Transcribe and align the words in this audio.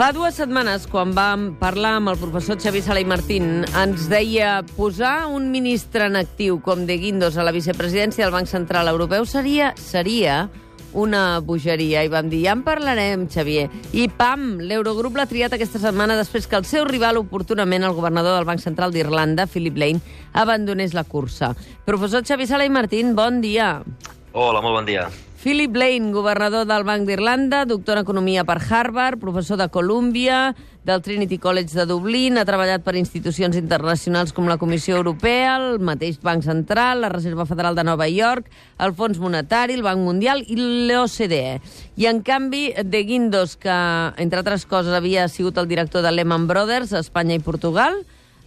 Fa 0.00 0.14
dues 0.16 0.38
setmanes, 0.40 0.86
quan 0.88 1.10
vam 1.12 1.42
parlar 1.60 1.98
amb 1.98 2.08
el 2.08 2.16
professor 2.16 2.56
Xavi 2.56 2.80
Sala 2.80 3.02
i 3.02 3.04
Martín, 3.04 3.66
ens 3.76 4.06
deia 4.08 4.62
posar 4.78 5.26
un 5.28 5.50
ministre 5.52 6.06
en 6.08 6.16
actiu 6.16 6.56
com 6.64 6.86
de 6.88 6.96
Guindos 6.96 7.36
a 7.36 7.44
la 7.44 7.52
vicepresidència 7.52 8.24
del 8.24 8.32
Banc 8.32 8.48
Central 8.48 8.88
Europeu 8.88 9.28
seria 9.28 9.74
seria 9.76 10.46
una 10.96 11.44
bogeria. 11.44 12.00
I 12.00 12.08
vam 12.08 12.32
dir, 12.32 12.46
ja 12.46 12.56
en 12.56 12.64
parlarem, 12.64 13.28
Xavier. 13.28 13.68
I 13.92 14.08
pam, 14.08 14.54
l'Eurogrup 14.64 15.20
l'ha 15.20 15.28
triat 15.28 15.52
aquesta 15.52 15.84
setmana 15.84 16.16
després 16.16 16.48
que 16.48 16.56
el 16.56 16.64
seu 16.64 16.88
rival 16.88 17.20
oportunament, 17.20 17.84
el 17.84 17.92
governador 17.92 18.38
del 18.40 18.48
Banc 18.48 18.64
Central 18.64 18.96
d'Irlanda, 18.96 19.50
Philip 19.52 19.76
Lane, 19.76 20.00
abandonés 20.32 20.96
la 20.96 21.04
cursa. 21.04 21.52
Professor 21.84 22.24
Xavi 22.24 22.48
Sala 22.48 22.64
i 22.64 22.72
Martín, 22.72 23.12
bon 23.12 23.44
dia. 23.44 23.82
Hola, 24.32 24.64
molt 24.64 24.80
bon 24.80 24.88
dia. 24.88 25.10
Philip 25.42 25.74
Lane, 25.74 26.12
governador 26.12 26.66
del 26.66 26.84
Banc 26.84 27.06
d'Irlanda, 27.08 27.64
doctor 27.64 27.96
en 27.96 28.02
Economia 28.02 28.42
per 28.44 28.58
Harvard, 28.60 29.16
professor 29.18 29.56
de 29.56 29.70
Columbia, 29.72 30.54
del 30.84 31.00
Trinity 31.00 31.38
College 31.38 31.72
de 31.78 31.86
Dublín, 31.88 32.36
ha 32.36 32.44
treballat 32.44 32.82
per 32.84 32.92
institucions 33.00 33.56
internacionals 33.56 34.34
com 34.36 34.50
la 34.52 34.58
Comissió 34.60 34.98
Europea, 34.98 35.54
el 35.56 35.78
mateix 35.80 36.18
Banc 36.20 36.44
Central, 36.44 37.00
la 37.00 37.08
Reserva 37.08 37.46
Federal 37.48 37.72
de 37.72 37.86
Nova 37.88 38.04
York, 38.12 38.50
el 38.76 38.92
Fons 38.92 39.16
Monetari, 39.16 39.78
el 39.80 39.86
Banc 39.86 40.04
Mundial 40.04 40.44
i 40.44 40.58
l'OCDE. 40.60 41.56
I, 41.96 42.10
en 42.10 42.20
canvi, 42.20 42.74
De 42.84 43.00
Guindos, 43.08 43.56
que, 43.56 43.76
entre 44.20 44.42
altres 44.44 44.66
coses, 44.68 44.92
havia 44.92 45.24
sigut 45.32 45.56
el 45.56 45.70
director 45.72 46.04
de 46.04 46.12
Lehman 46.12 46.50
Brothers 46.52 46.92
a 46.92 47.00
Espanya 47.00 47.38
i 47.38 47.40
Portugal, 47.40 47.96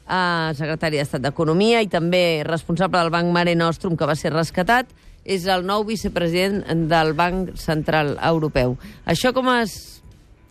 eh, 0.06 0.54
secretari 0.62 1.02
d'Estat 1.02 1.26
d'Economia 1.26 1.82
i 1.82 1.90
també 1.90 2.44
responsable 2.46 3.02
del 3.02 3.10
Banc 3.10 3.34
Mare 3.34 3.58
Nostrum, 3.58 3.98
que 3.98 4.06
va 4.06 4.14
ser 4.14 4.30
rescatat, 4.30 4.94
és 5.23 5.45
el 5.48 5.66
nou 5.66 5.86
vicepresident 5.88 6.64
del 6.92 7.14
Banc 7.17 7.53
Central 7.59 8.17
Europeu. 8.22 8.78
Això 9.06 9.34
com 9.36 9.50
es 9.56 9.75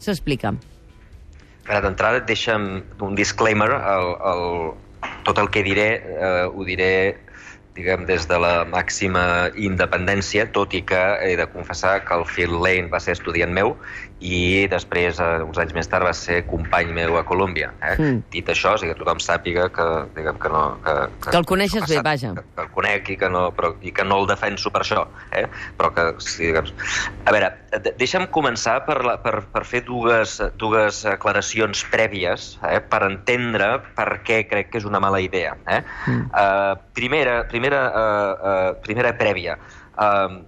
s'explica? 0.03 0.55
Ara, 1.69 1.83
d'entrada, 1.85 2.23
deixa'm 2.27 2.83
un 3.07 3.19
disclaimer. 3.19 3.69
El, 3.71 4.09
el, 4.33 5.13
tot 5.29 5.39
el 5.39 5.51
que 5.55 5.63
diré 5.67 5.91
eh, 6.01 6.47
ho 6.49 6.65
diré 6.67 6.93
diguem, 7.77 8.05
des 8.09 8.27
de 8.29 8.39
la 8.41 8.67
màxima 8.69 9.51
independència, 9.57 10.45
tot 10.53 10.75
i 10.77 10.83
que 10.85 11.01
he 11.25 11.37
de 11.41 11.47
confessar 11.55 12.03
que 12.05 12.19
el 12.19 12.27
Phil 12.29 12.59
Lane 12.61 12.91
va 12.93 13.01
ser 13.01 13.15
estudiant 13.17 13.55
meu 13.57 13.77
i 14.23 14.69
després, 14.71 15.19
eh, 15.19 15.43
uns 15.43 15.59
anys 15.59 15.75
més 15.75 15.89
tard, 15.91 16.07
va 16.07 16.13
ser 16.15 16.43
company 16.47 16.93
meu 16.95 17.17
a 17.19 17.25
Colòmbia. 17.27 17.73
Eh? 17.83 17.95
Mm. 17.99 18.21
Dit 18.31 18.51
això, 18.53 18.77
o 18.77 18.81
sigui, 18.81 18.93
que 18.95 19.01
tothom 19.01 19.19
sàpiga 19.23 19.67
que, 19.75 19.87
diguem, 20.17 20.39
que 20.43 20.53
no... 20.53 20.63
Que, 20.85 20.95
que, 21.19 21.33
que 21.33 21.41
el 21.41 21.49
coneixes 21.51 21.89
bé, 21.91 21.99
vaja. 22.07 22.35
Que, 22.37 22.45
que 22.55 22.65
el 22.67 22.71
conec 22.77 23.11
i 23.15 23.19
que, 23.19 23.31
no, 23.33 23.49
però, 23.57 23.73
i 23.83 23.93
que 23.95 24.07
no 24.07 24.21
el 24.23 24.31
defenso 24.31 24.71
per 24.75 24.85
això. 24.85 25.05
Eh? 25.35 25.45
Però 25.79 25.91
que, 25.97 26.07
sí, 26.23 26.47
diguem... 26.47 26.71
A 27.27 27.35
veure, 27.35 27.51
deixa'm 27.99 28.29
començar 28.35 28.79
per, 28.87 29.01
la, 29.07 29.19
per, 29.25 29.43
per 29.53 29.65
fer 29.69 29.83
dues, 29.89 30.39
dues 30.61 31.03
aclaracions 31.11 31.83
prèvies 31.93 32.53
eh? 32.71 32.79
per 32.93 33.03
entendre 33.09 33.75
per 33.99 34.09
què 34.27 34.45
crec 34.51 34.71
que 34.71 34.83
és 34.83 34.89
una 34.89 35.03
mala 35.03 35.21
idea. 35.25 35.57
Eh? 35.67 35.83
Mm. 36.07 36.27
Uh, 36.31 36.91
primera, 36.95 37.41
primera, 37.51 37.87
uh, 37.91 38.35
uh, 38.39 38.83
primera 38.87 39.17
prèvia. 39.19 39.59
Uh, 39.93 40.41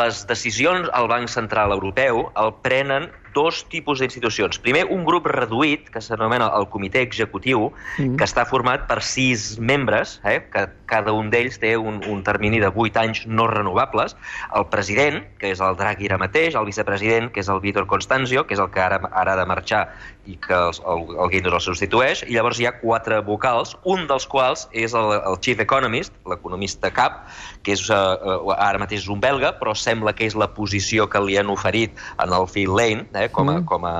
les 0.00 0.24
decisions 0.30 0.88
al 1.00 1.08
Banc 1.12 1.28
Central 1.32 1.74
Europeu 1.76 2.24
el 2.44 2.54
prenen 2.66 3.10
dos 3.34 3.64
tipus 3.70 4.00
d'institucions. 4.00 4.60
Primer, 4.62 4.84
un 4.94 5.04
grup 5.04 5.26
reduït, 5.30 5.90
que 5.92 6.02
s'anomena 6.04 6.50
el 6.56 6.68
Comitè 6.72 7.02
Executiu, 7.04 7.68
mm. 7.98 8.16
que 8.18 8.28
està 8.28 8.46
format 8.48 8.86
per 8.88 9.00
sis 9.04 9.54
membres, 9.58 10.18
eh, 10.24 10.40
que 10.52 10.66
cada 10.90 11.12
un 11.16 11.30
d'ells 11.32 11.58
té 11.60 11.74
un, 11.76 12.00
un 12.10 12.22
termini 12.26 12.60
de 12.62 12.70
vuit 12.74 12.96
anys 13.00 13.24
no 13.26 13.48
renovables, 13.50 14.16
el 14.54 14.68
president, 14.72 15.22
que 15.40 15.52
és 15.54 15.62
el 15.64 15.78
Draghi 15.80 16.10
ara 16.10 16.20
mateix, 16.22 16.54
el 16.54 16.68
vicepresident, 16.68 17.30
que 17.34 17.42
és 17.42 17.50
el 17.52 17.62
Vítor 17.64 17.88
Constanzio, 17.90 18.46
que 18.46 18.56
és 18.56 18.62
el 18.62 18.70
que 18.74 18.82
ara, 18.84 19.00
ara 19.12 19.34
ha 19.34 19.40
de 19.40 19.46
marxar 19.50 19.84
i 20.24 20.38
que 20.40 20.54
el, 20.56 20.78
el, 20.88 21.02
el 21.20 21.30
Guindos 21.32 21.58
el 21.58 21.64
substitueix, 21.66 22.24
i 22.28 22.36
llavors 22.36 22.60
hi 22.60 22.68
ha 22.68 22.74
quatre 22.80 23.20
vocals, 23.26 23.74
un 23.84 24.06
dels 24.08 24.26
quals 24.30 24.66
és 24.72 24.94
el, 24.96 25.12
el 25.18 25.38
Chief 25.44 25.60
Economist, 25.60 26.14
l'economista 26.30 26.90
cap, 26.94 27.24
que 27.64 27.74
és, 27.76 27.84
uh, 27.92 28.54
ara 28.54 28.80
mateix 28.80 29.04
és 29.04 29.10
un 29.12 29.20
belga, 29.20 29.54
però 29.58 29.74
sembla 29.76 30.14
que 30.16 30.28
és 30.28 30.36
la 30.38 30.50
posició 30.56 31.08
que 31.10 31.20
li 31.24 31.36
han 31.40 31.50
oferit 31.52 31.98
en 32.22 32.32
el 32.32 32.48
Phil 32.48 32.72
Lane, 32.76 33.08
eh, 33.12 33.23
com 33.32 33.50
a, 33.50 33.60
mm. 33.60 33.66
com 33.70 33.88
a 33.88 33.96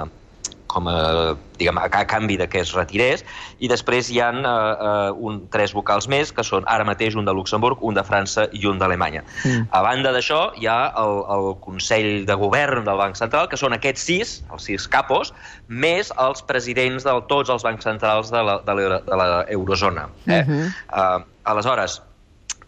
com 0.74 0.88
a, 0.90 1.36
diguem, 1.58 1.78
a, 1.78 1.86
a 1.86 2.04
canvi 2.10 2.36
de 2.40 2.48
que 2.50 2.60
es 2.64 2.72
retirés, 2.74 3.22
i 3.62 3.70
després 3.70 4.10
hi 4.10 4.18
han 4.24 4.42
uh, 4.42 4.50
uh, 4.50 5.26
un, 5.28 5.38
tres 5.54 5.74
vocals 5.76 6.08
més, 6.10 6.32
que 6.34 6.44
són 6.46 6.66
ara 6.70 6.86
mateix 6.88 7.14
un 7.18 7.28
de 7.28 7.34
Luxemburg, 7.36 7.82
un 7.86 7.94
de 7.94 8.02
França 8.06 8.48
i 8.52 8.64
un 8.70 8.80
d'Alemanya. 8.82 9.22
Mm. 9.44 9.68
A 9.70 9.82
banda 9.86 10.14
d'això, 10.16 10.40
hi 10.58 10.68
ha 10.70 10.78
el, 11.00 11.20
el 11.36 11.50
Consell 11.64 12.10
de 12.28 12.38
Govern 12.40 12.88
del 12.88 12.98
Banc 13.00 13.20
Central, 13.20 13.46
que 13.52 13.60
són 13.60 13.76
aquests 13.76 14.08
sis, 14.10 14.34
els 14.50 14.66
sis 14.70 14.88
capos, 14.90 15.30
més 15.68 16.10
els 16.26 16.42
presidents 16.48 17.06
de 17.06 17.14
tots 17.30 17.54
els 17.54 17.66
bancs 17.66 17.86
centrals 17.86 18.34
de 18.34 18.42
l'eurozona. 18.42 20.08
Eh? 20.26 20.42
Mm 20.42 20.50
-hmm. 20.50 20.74
uh, 20.90 21.22
aleshores, 21.54 22.00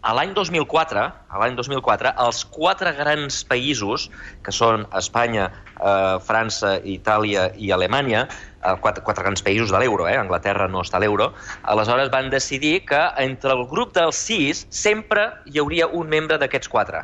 a 0.07 0.13
l'any 0.15 0.31
2004, 0.31 1.01
a 1.03 1.39
l'any 1.41 1.55
2004, 1.57 2.13
els 2.23 2.43
quatre 2.47 2.93
grans 2.95 3.41
països, 3.49 4.05
que 4.45 4.53
són 4.55 4.85
Espanya, 4.95 5.49
eh, 5.75 6.15
França, 6.23 6.77
Itàlia 6.95 7.49
i 7.59 7.73
Alemanya, 7.75 8.23
eh, 8.23 8.75
quatre, 8.85 9.03
quatre 9.03 9.27
grans 9.27 9.43
països 9.43 9.73
de 9.73 9.83
l'euro, 9.83 10.07
eh, 10.07 10.15
Anglaterra 10.15 10.69
no 10.71 10.85
està 10.87 10.95
a 10.97 11.03
l'euro, 11.03 11.33
aleshores 11.63 12.09
van 12.09 12.31
decidir 12.31 12.85
que 12.85 13.03
entre 13.17 13.51
el 13.51 13.67
grup 13.67 13.93
dels 13.99 14.15
sis 14.15 14.65
sempre 14.69 15.33
hi 15.45 15.59
hauria 15.59 15.91
un 15.91 16.07
membre 16.07 16.39
d'aquests 16.39 16.71
quatre 16.71 17.03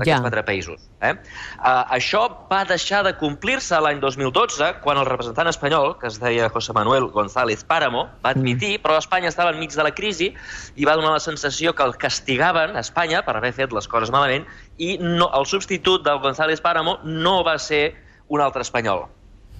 d'aquests 0.00 0.16
ja. 0.16 0.24
quatre 0.24 0.44
països. 0.48 0.88
Eh? 1.04 1.12
Uh, 1.60 1.84
això 1.96 2.24
va 2.50 2.62
deixar 2.68 3.02
de 3.06 3.12
complir-se 3.20 3.78
l'any 3.84 4.00
2012, 4.02 4.70
quan 4.84 5.00
el 5.00 5.06
representant 5.08 5.50
espanyol, 5.50 5.94
que 6.00 6.08
es 6.10 6.18
deia 6.22 6.48
José 6.52 6.74
Manuel 6.76 7.10
González 7.14 7.64
Páramo, 7.68 8.06
va 8.24 8.34
admitir, 8.34 8.78
mm. 8.78 8.84
però 8.84 8.98
Espanya 9.00 9.30
estava 9.32 9.52
enmig 9.54 9.76
de 9.76 9.86
la 9.86 9.94
crisi 9.94 10.32
i 10.76 10.88
va 10.88 10.96
donar 10.98 11.14
la 11.18 11.22
sensació 11.22 11.74
que 11.76 11.86
el 11.86 11.96
castigaven 12.00 12.76
a 12.76 12.84
Espanya 12.84 13.22
per 13.26 13.36
haver 13.36 13.52
fet 13.56 13.76
les 13.76 13.88
coses 13.90 14.12
malament 14.14 14.48
i 14.80 14.96
no, 15.00 15.28
el 15.36 15.46
substitut 15.46 16.06
del 16.06 16.22
González 16.24 16.62
Páramo 16.64 16.98
no 17.04 17.40
va 17.44 17.58
ser 17.60 17.94
un 18.28 18.40
altre 18.40 18.62
espanyol. 18.62 19.08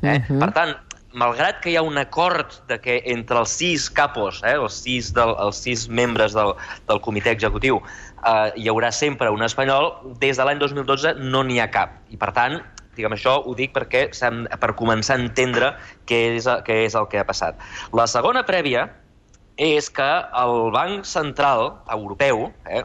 Eh? 0.02 0.18
Mm 0.18 0.24
-hmm. 0.24 0.40
Per 0.40 0.52
tant, 0.56 0.76
malgrat 1.12 1.58
que 1.62 1.72
hi 1.72 1.76
ha 1.76 1.82
un 1.82 1.98
acord 1.98 2.52
de 2.68 2.78
que 2.80 3.00
entre 3.10 3.38
els 3.42 3.50
sis 3.50 3.88
capos, 3.90 4.42
eh, 4.44 4.54
els, 4.54 4.76
sis 4.84 5.10
del, 5.14 5.34
els 5.42 5.58
sis 5.64 5.88
membres 5.88 6.36
del, 6.36 6.54
del 6.86 7.00
comitè 7.02 7.34
executiu, 7.34 7.80
eh, 8.26 8.53
hi 8.56 8.69
haurà 8.70 8.92
sempre 8.92 9.31
un 9.31 9.42
espanyol, 9.47 9.92
des 10.20 10.36
de 10.36 10.47
l'any 10.47 10.60
2012 10.62 11.16
no 11.20 11.42
n'hi 11.47 11.60
ha 11.60 11.70
cap. 11.72 11.97
I, 12.10 12.19
per 12.20 12.32
tant, 12.36 12.60
diguem 12.97 13.16
això 13.16 13.38
ho 13.44 13.54
dic 13.56 13.75
perquè 13.76 14.08
per 14.60 14.72
començar 14.78 15.16
a 15.16 15.22
entendre 15.25 15.75
què 16.08 16.22
és, 16.36 16.48
què 16.66 16.82
és 16.86 16.97
el 16.98 17.08
que 17.10 17.20
ha 17.20 17.26
passat. 17.28 17.60
La 17.97 18.06
segona 18.10 18.44
prèvia 18.47 18.88
és 19.60 19.91
que 19.92 20.08
el 20.41 20.70
Banc 20.72 21.04
Central 21.04 21.66
Europeu, 21.92 22.48
eh, 22.64 22.82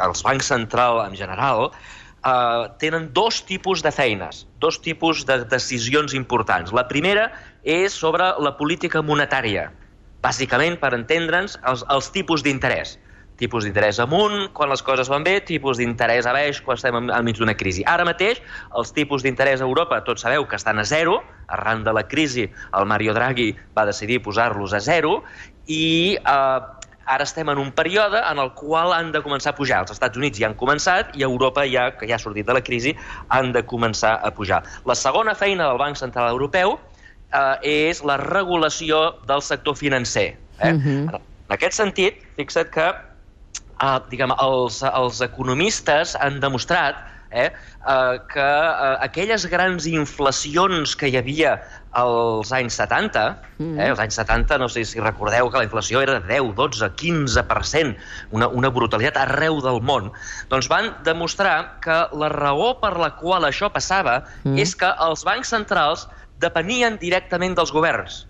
els 0.00 0.24
bancs 0.24 0.48
central 0.48 1.02
en 1.04 1.16
general, 1.16 1.70
eh, 2.24 2.68
tenen 2.80 3.12
dos 3.12 3.42
tipus 3.44 3.82
de 3.82 3.92
feines, 3.92 4.46
dos 4.58 4.80
tipus 4.80 5.26
de 5.26 5.44
decisions 5.44 6.14
importants. 6.14 6.72
La 6.72 6.88
primera 6.88 7.30
és 7.62 7.92
sobre 7.92 8.32
la 8.40 8.56
política 8.56 9.02
monetària, 9.02 9.70
bàsicament 10.24 10.78
per 10.80 10.94
entendre'ns 10.96 11.58
els, 11.68 11.84
els 11.92 12.10
tipus 12.10 12.42
d'interès. 12.42 12.98
Tipus 13.40 13.64
d'interès 13.66 13.98
amunt 13.98 14.52
quan 14.54 14.70
les 14.70 14.82
coses 14.86 15.08
van 15.10 15.24
bé, 15.26 15.40
tipus 15.42 15.80
d'interès 15.80 16.26
a 16.26 16.34
baix 16.36 16.60
quan 16.62 16.78
estem 16.78 16.94
enmig 17.02 17.40
d'una 17.40 17.56
crisi. 17.58 17.82
Ara 17.90 18.06
mateix, 18.06 18.38
els 18.78 18.92
tipus 18.94 19.24
d'interès 19.26 19.60
a 19.60 19.66
Europa, 19.66 19.98
tots 20.06 20.22
sabeu 20.22 20.46
que 20.46 20.54
estan 20.60 20.78
a 20.78 20.84
zero, 20.86 21.18
arran 21.48 21.82
de 21.84 21.92
la 21.92 22.06
crisi 22.06 22.46
el 22.46 22.86
Mario 22.86 23.14
Draghi 23.14 23.50
va 23.76 23.86
decidir 23.88 24.20
posar-los 24.22 24.72
a 24.72 24.80
zero, 24.80 25.22
i 25.66 26.14
eh, 26.14 26.60
ara 27.06 27.24
estem 27.24 27.48
en 27.50 27.58
un 27.58 27.72
període 27.72 28.20
en 28.22 28.38
el 28.38 28.52
qual 28.54 28.92
han 28.94 29.10
de 29.12 29.22
començar 29.24 29.52
a 29.52 29.58
pujar. 29.58 29.82
Els 29.84 29.94
Estats 29.94 30.16
Units 30.20 30.38
ja 30.38 30.48
han 30.48 30.56
començat 30.60 31.14
i 31.18 31.24
Europa, 31.26 31.66
ja, 31.68 31.90
que 31.98 32.08
ja 32.08 32.16
ha 32.16 32.22
sortit 32.22 32.46
de 32.46 32.56
la 32.56 32.62
crisi, 32.64 32.94
han 33.28 33.52
de 33.52 33.64
començar 33.66 34.16
a 34.22 34.30
pujar. 34.34 34.62
La 34.86 34.94
segona 34.94 35.34
feina 35.34 35.68
del 35.68 35.80
Banc 35.80 35.98
Central 36.00 36.30
Europeu 36.32 36.78
eh, 37.34 37.88
és 37.90 38.04
la 38.04 38.16
regulació 38.22 39.18
del 39.28 39.42
sector 39.42 39.76
financer. 39.76 40.36
Eh? 40.60 40.70
Uh 40.70 40.78
mhm. 40.78 41.08
-huh. 41.08 41.20
En 41.44 41.52
aquest 41.58 41.76
sentit, 41.76 42.22
fixa't 42.36 42.70
que 42.70 42.86
eh, 43.80 43.98
diguem, 44.10 44.34
els, 44.42 44.82
els 44.90 45.20
economistes 45.24 46.14
han 46.20 46.40
demostrat 46.42 47.02
eh, 47.34 47.50
eh, 47.50 48.18
que 48.32 48.40
eh, 48.40 48.96
aquelles 49.04 49.46
grans 49.50 49.86
inflacions 49.90 50.94
que 50.96 51.10
hi 51.10 51.18
havia 51.18 51.56
als 51.94 52.50
anys 52.54 52.78
70, 52.80 53.24
mm. 53.58 53.78
eh, 53.78 53.88
als 53.90 54.02
anys 54.02 54.18
70, 54.20 54.58
no 54.62 54.68
sé 54.70 54.84
si 54.88 55.02
recordeu 55.02 55.50
que 55.50 55.60
la 55.60 55.66
inflació 55.66 56.02
era 56.02 56.18
de 56.18 56.26
10, 56.30 56.54
12, 56.58 56.90
15%, 57.00 57.96
una, 58.34 58.48
una 58.48 58.70
brutalitat 58.74 59.18
arreu 59.26 59.60
del 59.64 59.82
món, 59.82 60.12
doncs 60.50 60.70
van 60.70 60.92
demostrar 61.06 61.80
que 61.84 61.98
la 62.14 62.30
raó 62.32 62.74
per 62.82 62.94
la 62.98 63.14
qual 63.18 63.46
això 63.50 63.70
passava 63.74 64.20
mm. 64.44 64.58
és 64.62 64.76
que 64.78 64.90
els 65.08 65.26
bancs 65.26 65.50
centrals 65.54 66.06
depenien 66.42 66.98
directament 67.02 67.58
dels 67.58 67.74
governs. 67.74 68.24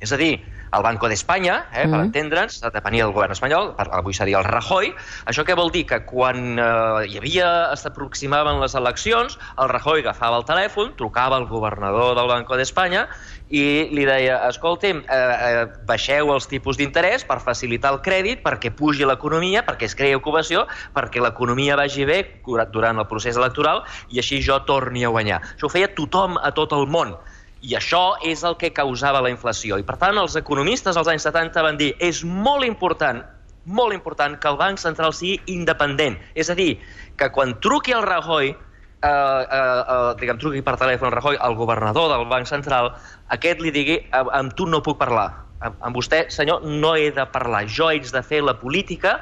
És 0.00 0.12
a 0.12 0.18
dir, 0.20 0.38
el 0.76 0.82
Banco 0.82 1.08
d'Espanya, 1.10 1.56
eh, 1.72 1.86
per 1.90 2.00
entendre'ns, 2.04 2.60
depenia 2.72 3.06
del 3.06 3.14
govern 3.14 3.34
espanyol, 3.34 3.72
per, 3.78 3.88
avui 3.96 4.14
seria 4.14 4.38
el 4.38 4.46
Rajoy. 4.46 4.92
Això 5.30 5.44
què 5.46 5.56
vol 5.58 5.72
dir? 5.74 5.84
Que 5.90 6.00
quan 6.06 6.58
eh, 6.58 7.08
hi 7.10 7.18
havia, 7.18 7.50
s'aproximaven 7.76 8.60
les 8.62 8.76
eleccions, 8.78 9.38
el 9.58 9.72
Rajoy 9.72 10.04
agafava 10.04 10.38
el 10.40 10.46
telèfon, 10.48 10.94
trucava 11.00 11.40
al 11.40 11.48
governador 11.50 12.14
del 12.18 12.30
Banco 12.30 12.58
d'Espanya 12.60 13.06
i 13.50 13.88
li 13.90 14.04
deia, 14.06 14.38
escolti'm, 14.46 15.02
eh, 15.02 15.18
eh, 15.18 15.64
baixeu 15.88 16.30
els 16.34 16.46
tipus 16.50 16.78
d'interès 16.78 17.26
per 17.26 17.40
facilitar 17.42 17.92
el 17.96 18.00
crèdit, 18.04 18.44
perquè 18.46 18.70
pugi 18.70 19.08
l'economia, 19.08 19.64
perquè 19.66 19.90
es 19.90 19.96
creï 19.98 20.14
ocupació, 20.14 20.66
perquè 20.94 21.22
l'economia 21.22 21.78
vagi 21.80 22.06
bé 22.06 22.20
durant 22.70 23.02
el 23.02 23.08
procés 23.10 23.36
electoral 23.36 23.82
i 24.10 24.22
així 24.22 24.40
jo 24.42 24.60
torni 24.70 25.04
a 25.04 25.10
guanyar. 25.10 25.42
Això 25.56 25.66
ho 25.66 25.72
feia 25.72 25.90
tothom 25.94 26.38
a 26.38 26.54
tot 26.54 26.72
el 26.76 26.86
món. 26.86 27.16
I 27.60 27.74
això 27.76 28.14
és 28.24 28.42
el 28.44 28.56
que 28.56 28.72
causava 28.72 29.20
la 29.20 29.30
inflació. 29.30 29.76
I, 29.78 29.84
per 29.84 29.98
tant, 30.00 30.16
els 30.16 30.36
economistes 30.36 30.96
als 30.96 31.08
anys 31.08 31.26
70 31.28 31.62
van 31.62 31.76
dir 31.76 31.94
és 32.00 32.24
molt 32.24 32.64
important 32.64 33.22
molt 33.64 33.92
important 33.94 34.38
que 34.40 34.48
el 34.48 34.56
Banc 34.56 34.80
Central 34.80 35.12
sigui 35.14 35.40
independent. 35.52 36.18
És 36.34 36.50
a 36.50 36.56
dir, 36.58 36.78
que 37.16 37.30
quan 37.32 37.58
truqui 37.60 37.92
el 37.92 38.02
Rajoy, 38.02 38.50
eh, 38.50 39.08
eh, 39.08 39.10
eh, 39.10 40.14
diguem, 40.20 40.38
truqui 40.40 40.62
per 40.62 40.76
telèfon 40.80 41.10
el 41.10 41.16
Rajoy, 41.16 41.38
el 41.40 41.54
governador 41.54 42.08
del 42.12 42.26
Banc 42.28 42.46
Central, 42.46 42.94
aquest 43.28 43.60
li 43.60 43.70
digui, 43.70 44.00
amb, 44.12 44.54
tu 44.56 44.66
no 44.66 44.82
puc 44.82 44.98
parlar. 44.98 45.28
Amb, 45.60 45.76
amb 45.80 45.96
vostè, 45.96 46.24
senyor, 46.32 46.64
no 46.64 46.94
he 46.96 47.10
de 47.12 47.26
parlar. 47.26 47.66
Jo 47.68 47.90
haig 47.90 48.08
de 48.10 48.22
fer 48.22 48.42
la 48.42 48.56
política 48.58 49.18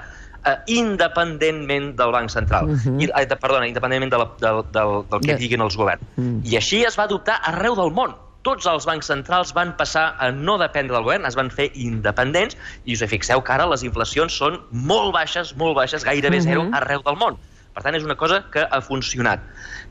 eh, 0.47 0.57
independentment 0.67 1.97
del 1.99 2.13
Banc 2.13 2.31
Central. 2.31 2.71
Uh 2.71 2.77
-huh. 2.77 3.03
I, 3.03 3.11
eh, 3.11 3.37
perdona, 3.37 3.67
independentment 3.67 4.13
de 4.13 4.19
la, 4.19 4.31
del, 4.39 4.63
del, 4.73 5.09
del 5.11 5.21
que 5.21 5.33
De- 5.35 5.39
diguin 5.39 5.61
els 5.61 5.77
governs. 5.77 6.03
Mm. 6.17 6.41
I 6.45 6.57
així 6.57 6.85
es 6.85 6.99
va 6.99 7.05
adoptar 7.05 7.41
arreu 7.43 7.75
del 7.75 7.91
món. 7.91 8.28
Tots 8.47 8.67
els 8.71 8.87
bancs 8.87 9.07
centrals 9.11 9.53
van 9.53 9.75
passar 9.77 10.15
a 10.19 10.31
no 10.33 10.57
dependre 10.59 10.95
del 10.95 11.05
govern, 11.05 11.27
es 11.27 11.35
van 11.37 11.51
fer 11.51 11.71
independents, 11.75 12.57
i 12.85 12.95
us 12.95 13.03
fixeu 13.11 13.43
que 13.43 13.53
ara 13.53 13.67
les 13.67 13.83
inflacions 13.83 14.33
són 14.33 14.61
molt 14.71 15.13
baixes, 15.13 15.55
molt 15.57 15.77
baixes, 15.77 16.05
gairebé 16.07 16.41
zero, 16.41 16.69
arreu 16.73 17.03
del 17.05 17.17
món. 17.19 17.39
Per 17.75 17.83
tant, 17.83 17.95
és 17.95 18.05
una 18.07 18.17
cosa 18.17 18.45
que 18.51 18.65
ha 18.71 18.81
funcionat. 18.83 19.43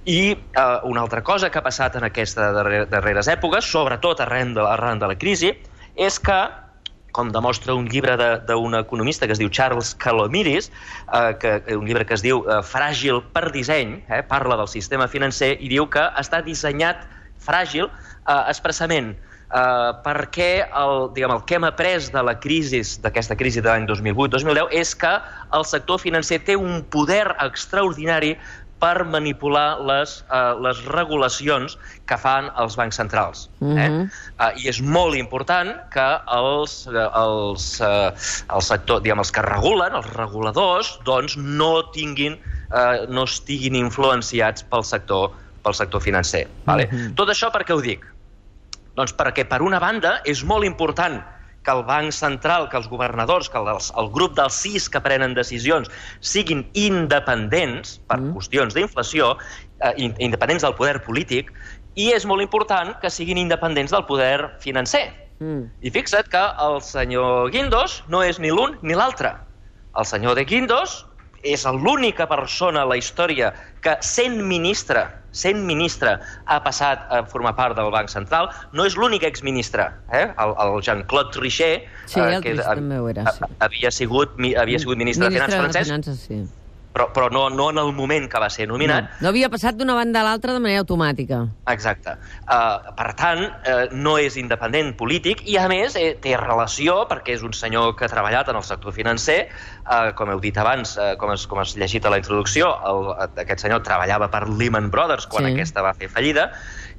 I 0.05 0.31
eh, 0.31 0.79
una 0.83 1.01
altra 1.01 1.21
cosa 1.23 1.49
que 1.51 1.59
ha 1.59 1.63
passat 1.63 1.95
en 1.95 2.03
aquestes 2.07 2.53
darrer, 2.55 2.85
darreres 2.89 3.27
èpoques, 3.27 3.65
sobretot 3.65 4.19
arran 4.23 4.53
de, 4.55 4.61
arran 4.61 4.99
de 4.99 5.07
la 5.07 5.15
crisi, 5.19 5.53
és 5.95 6.19
que 6.19 6.39
com 7.17 7.31
demostra 7.31 7.73
un 7.73 7.87
llibre 7.89 8.15
de- 8.17 8.39
d'un 8.45 8.75
economista 8.75 9.25
que 9.25 9.33
es 9.33 9.39
diu 9.39 9.49
Charles 9.49 9.95
Calomiris, 9.95 10.71
eh, 11.13 11.35
que, 11.39 11.63
un 11.75 11.85
llibre 11.87 12.05
que 12.05 12.13
es 12.13 12.21
diu 12.21 12.43
eh, 12.45 12.59
Fràgil 12.61 13.23
per 13.33 13.51
disseny, 13.51 14.03
eh, 14.07 14.21
parla 14.23 14.55
del 14.57 14.67
sistema 14.67 15.07
financer 15.07 15.55
i 15.59 15.67
diu 15.71 15.87
que 15.89 16.03
està 16.19 16.43
dissenyat 16.43 17.07
fràgil 17.43 17.87
eh, 17.87 18.43
expressament 18.49 19.15
eh, 19.53 19.91
perquè 20.05 20.51
el, 20.67 21.09
diguem, 21.15 21.37
el 21.37 21.43
que 21.47 21.57
hem 21.57 21.67
après 21.67 22.11
de 22.13 22.23
la 22.23 22.37
crisi, 22.43 22.83
d'aquesta 23.03 23.37
crisi 23.39 23.63
de 23.63 23.71
l'any 23.71 23.89
2008-2010, 23.89 24.71
és 24.71 24.93
que 24.95 25.17
el 25.57 25.67
sector 25.67 26.01
financer 26.03 26.41
té 26.47 26.57
un 26.59 26.81
poder 26.93 27.25
extraordinari 27.43 28.35
per 28.77 29.07
manipular 29.09 29.79
les, 29.81 30.23
eh, 30.29 30.53
les 30.61 30.83
regulacions 30.93 31.77
que 32.05 32.17
fan 32.17 32.51
els 32.61 32.75
bancs 32.77 32.99
centrals. 32.99 33.47
Eh? 33.61 33.65
Mhm. 33.65 34.09
Uh, 34.37 34.51
I 34.55 34.69
és 34.69 34.81
molt 34.81 35.15
important 35.17 35.73
que 35.89 36.07
els, 36.29 36.87
eh, 36.87 37.07
els, 37.15 37.81
uh, 37.81 38.11
el 38.53 38.61
sector, 38.61 39.01
diguem, 39.01 39.17
els 39.17 39.31
que 39.31 39.41
regulen, 39.41 39.95
els 39.95 40.05
reguladors, 40.13 40.99
doncs 41.05 41.37
no 41.37 41.89
tinguin, 41.91 42.37
uh, 42.69 43.09
no 43.09 43.23
estiguin 43.23 43.75
influenciats 43.75 44.63
pel 44.63 44.83
sector, 44.83 45.31
pel 45.67 45.75
sector 45.75 46.01
financer. 46.03 46.45
Vale? 46.65 46.87
Mhm. 46.87 47.15
Tot 47.19 47.29
això 47.33 47.51
per 47.51 47.65
què 47.67 47.75
ho 47.75 47.81
dic? 47.83 48.05
Doncs 48.97 49.13
perquè, 49.13 49.43
per 49.47 49.61
una 49.61 49.79
banda, 49.83 50.21
és 50.25 50.43
molt 50.47 50.65
important 50.65 51.19
que 51.63 51.73
el 51.75 51.83
Banc 51.83 52.13
Central, 52.15 52.69
que 52.71 52.77
els 52.79 52.87
governadors, 52.87 53.49
que 53.51 53.59
els, 53.59 53.89
el 53.99 54.07
grup 54.15 54.37
dels 54.37 54.55
sis 54.55 54.85
que 54.89 55.01
prenen 55.03 55.33
decisions 55.35 55.89
siguin 56.23 56.63
independents 56.73 57.97
per 58.07 58.17
Mm. 58.21 58.33
qüestions 58.37 58.73
d'inflació, 58.73 59.33
eh, 59.81 59.93
in- 59.97 60.15
independents 60.19 60.63
del 60.63 60.73
poder 60.75 61.03
polític, 61.03 61.51
i 61.95 62.11
és 62.13 62.25
molt 62.25 62.41
important 62.41 62.95
que 63.01 63.09
siguin 63.09 63.37
independents 63.37 63.91
del 63.91 64.05
poder 64.05 64.55
financer. 64.61 65.11
Mm. 65.39 65.67
I 65.81 65.91
fixa't 65.91 66.29
que 66.29 66.45
el 66.67 66.81
senyor 66.81 67.51
Guindos 67.51 68.03
no 68.07 68.23
és 68.23 68.39
ni 68.39 68.49
l'un 68.49 68.79
ni 68.81 68.95
l'altre. 68.95 69.35
El 69.97 70.05
senyor 70.05 70.35
de 70.35 70.45
Guindos 70.45 71.05
és 71.43 71.65
l'única 71.65 72.27
persona 72.29 72.83
a 72.83 72.89
la 72.89 72.97
història 72.97 73.53
que, 73.83 73.95
sent 74.01 74.39
ministre, 74.45 75.05
sent 75.31 75.61
ministre, 75.65 76.17
ha 76.45 76.59
passat 76.65 77.03
a 77.13 77.23
formar 77.29 77.53
part 77.57 77.77
del 77.77 77.91
Banc 77.93 78.09
Central. 78.09 78.49
No 78.73 78.87
és 78.89 78.97
l'únic 78.97 79.23
exministre. 79.27 79.89
Eh? 80.11 80.25
El, 80.33 80.55
el 80.63 80.79
Jean-Claude 80.81 81.35
Trichet, 81.35 81.87
Sí, 82.07 82.19
el 82.23 82.41
que 82.41 82.55
era, 82.55 83.33
havia, 83.59 83.91
sigut, 83.91 84.37
havia 84.39 84.79
sigut 84.79 84.97
ministre, 84.97 85.27
de 85.27 85.35
Finances 85.35 85.59
francès, 85.59 85.89
Finances, 85.91 86.23
sí. 86.23 86.66
Però, 86.93 87.07
però 87.13 87.27
no, 87.29 87.47
no 87.53 87.69
en 87.69 87.77
el 87.81 87.91
moment 87.93 88.27
que 88.31 88.39
va 88.41 88.49
ser 88.49 88.67
nominat. 88.69 89.09
No, 89.17 89.27
no 89.27 89.29
havia 89.29 89.49
passat 89.53 89.77
d'una 89.77 89.95
banda 89.97 90.21
a 90.21 90.25
l'altra 90.27 90.55
de 90.55 90.61
manera 90.63 90.81
automàtica. 90.81 91.43
Exacte. 91.69 92.15
Uh, 92.47 92.93
per 92.97 93.11
tant, 93.19 93.43
uh, 93.45 93.83
no 93.93 94.17
és 94.21 94.37
independent 94.41 94.93
polític 94.97 95.43
i, 95.45 95.57
a 95.61 95.67
més, 95.71 95.95
eh, 95.99 96.15
té 96.23 96.33
relació, 96.39 97.03
perquè 97.09 97.35
és 97.37 97.45
un 97.45 97.53
senyor 97.53 97.93
que 97.99 98.07
ha 98.07 98.11
treballat 98.11 98.49
en 98.49 98.57
el 98.57 98.65
sector 98.65 98.95
financer, 98.95 99.37
uh, 99.85 100.09
com 100.17 100.31
heu 100.33 100.41
dit 100.43 100.57
abans, 100.57 100.97
uh, 100.97 101.13
com, 101.21 101.31
has, 101.35 101.45
com 101.47 101.61
has 101.61 101.75
llegit 101.77 102.05
a 102.05 102.13
la 102.13 102.21
introducció, 102.23 102.71
el, 102.89 103.13
aquest 103.45 103.67
senyor 103.67 103.83
treballava 103.85 104.31
per 104.33 104.47
Lehman 104.49 104.89
Brothers 104.93 105.29
quan 105.29 105.45
Sí. 105.47 105.53
aquesta 105.53 105.85
va 105.85 105.93
fer 105.93 106.09
fallida, 106.09 106.49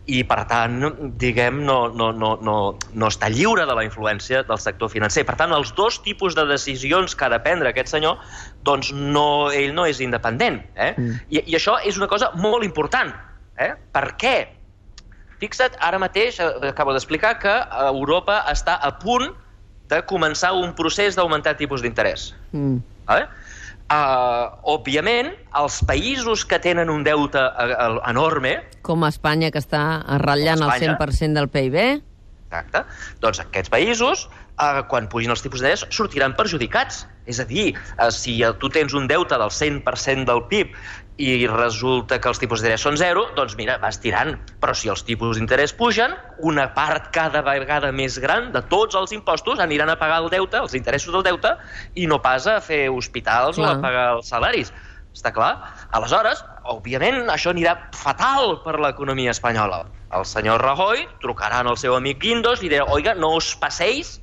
i, 0.08 0.22
per 0.24 0.40
tant, 0.48 0.80
diguem, 1.20 1.60
no, 1.68 1.76
no, 1.92 2.08
no, 2.16 2.30
no, 2.40 2.56
no 2.96 3.08
està 3.12 3.28
lliure 3.28 3.66
de 3.68 3.74
la 3.76 3.84
influència 3.84 4.40
del 4.48 4.60
sector 4.62 4.88
financer. 4.88 5.26
Per 5.28 5.36
tant, 5.36 5.52
els 5.52 5.74
dos 5.76 5.98
tipus 6.04 6.36
de 6.38 6.46
decisions 6.48 7.12
que 7.12 7.26
ha 7.26 7.32
de 7.34 7.40
prendre 7.44 7.68
aquest 7.68 7.92
senyor, 7.92 8.16
doncs 8.64 8.88
no, 8.96 9.50
ell 9.52 9.74
no 9.76 9.84
és 9.88 10.00
independent. 10.04 10.62
Eh? 10.76 10.94
Mm. 10.96 11.18
I, 11.28 11.42
I 11.52 11.58
això 11.60 11.76
és 11.84 12.00
una 12.00 12.08
cosa 12.08 12.30
molt 12.40 12.64
important. 12.64 13.12
Eh? 13.60 13.74
Per 13.92 14.06
què? 14.20 14.36
Fixa't, 15.42 15.76
ara 15.84 16.00
mateix 16.00 16.40
eh, 16.40 16.48
acabo 16.70 16.96
d'explicar 16.96 17.36
que 17.42 17.58
Europa 17.90 18.40
està 18.50 18.78
a 18.80 18.94
punt 19.02 19.28
de 19.92 20.00
començar 20.08 20.54
un 20.56 20.72
procés 20.78 21.20
d'augmentar 21.20 21.58
tipus 21.60 21.84
d'interès. 21.84 22.30
Mm. 22.56 22.80
Vale? 23.08 23.28
Uh, 23.88 24.52
òbviament, 24.68 25.30
els 25.56 25.78
països 25.88 26.42
que 26.44 26.58
tenen 26.60 26.90
un 26.92 27.06
deute 27.06 27.40
eh, 27.40 27.76
enorme, 28.10 28.58
Com 28.84 29.06
Espanya, 29.08 29.48
que 29.48 29.62
està 29.62 29.80
ratllant 30.20 30.60
el 30.60 30.68
Espanya. 30.74 30.98
100% 31.00 31.40
del 31.40 31.48
PIB. 31.54 31.78
Exacte. 32.48 32.82
Doncs 33.24 33.40
aquests 33.40 33.72
països, 33.72 34.26
eh, 34.60 34.82
quan 34.92 35.08
pugin 35.08 35.32
els 35.32 35.44
tipus 35.44 35.60
d'interès, 35.60 35.86
sortiran 35.94 36.36
perjudicats. 36.36 37.06
És 37.28 37.40
a 37.40 37.46
dir, 37.48 37.74
eh, 37.76 38.10
si 38.12 38.38
tu 38.60 38.68
tens 38.72 38.92
un 38.92 39.08
deute 39.08 39.36
del 39.40 39.52
100% 39.52 40.28
del 40.28 40.44
PIB 40.48 40.76
i 41.18 41.48
resulta 41.50 42.20
que 42.22 42.30
els 42.30 42.38
tipus 42.38 42.62
d'interès 42.62 42.84
són 42.86 42.96
zero, 42.96 43.24
doncs 43.34 43.56
mira, 43.58 43.74
vas 43.82 43.98
tirant. 43.98 44.36
Però 44.62 44.74
si 44.78 44.90
els 44.90 45.02
tipus 45.02 45.36
d'interès 45.36 45.74
pugen, 45.74 46.14
una 46.46 46.68
part 46.76 47.10
cada 47.14 47.42
vegada 47.42 47.90
més 47.90 48.20
gran 48.22 48.52
de 48.54 48.62
tots 48.70 48.94
els 48.98 49.14
impostos 49.16 49.58
aniran 49.58 49.90
a 49.90 49.98
pagar 49.98 50.20
el 50.22 50.30
deute, 50.30 50.60
els 50.62 50.76
interessos 50.78 51.12
del 51.14 51.26
deute, 51.26 51.56
i 51.98 52.06
no 52.06 52.20
pas 52.22 52.46
a 52.46 52.60
fer 52.62 52.86
hospitals 52.94 53.58
Clar. 53.58 53.72
o 53.74 53.74
a 53.74 53.82
pagar 53.82 54.06
els 54.20 54.30
salaris. 54.30 54.70
Està 55.10 55.32
clar? 55.34 55.50
Aleshores, 55.98 56.44
òbviament, 56.70 57.24
això 57.34 57.50
anirà 57.50 57.74
fatal 57.98 58.60
per 58.62 58.76
l'economia 58.78 59.34
espanyola. 59.34 59.82
El 60.14 60.24
senyor 60.24 60.62
Rajoy 60.62 61.02
trucarà 61.20 61.64
al 61.64 61.76
seu 61.80 61.98
amic 61.98 62.22
Guindos 62.22 62.62
i 62.62 62.70
dirà, 62.70 62.86
oiga, 62.94 63.16
no 63.18 63.34
os 63.40 63.56
paséis 63.58 64.20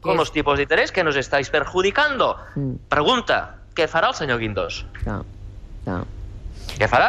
con 0.00 0.16
los 0.16 0.32
tipos 0.32 0.56
de 0.56 0.66
interés 0.66 0.90
que 0.90 1.04
nos 1.04 1.14
estáis 1.16 1.50
perjudicando. 1.50 2.36
Mm. 2.54 2.74
Pregunta, 2.90 3.38
què 3.78 3.86
farà 3.86 4.10
el 4.10 4.18
senyor 4.18 4.42
Guindos? 4.42 4.84
Clar, 5.02 5.22
clar. 5.84 6.02
Què 6.76 6.88
farà? 6.90 7.08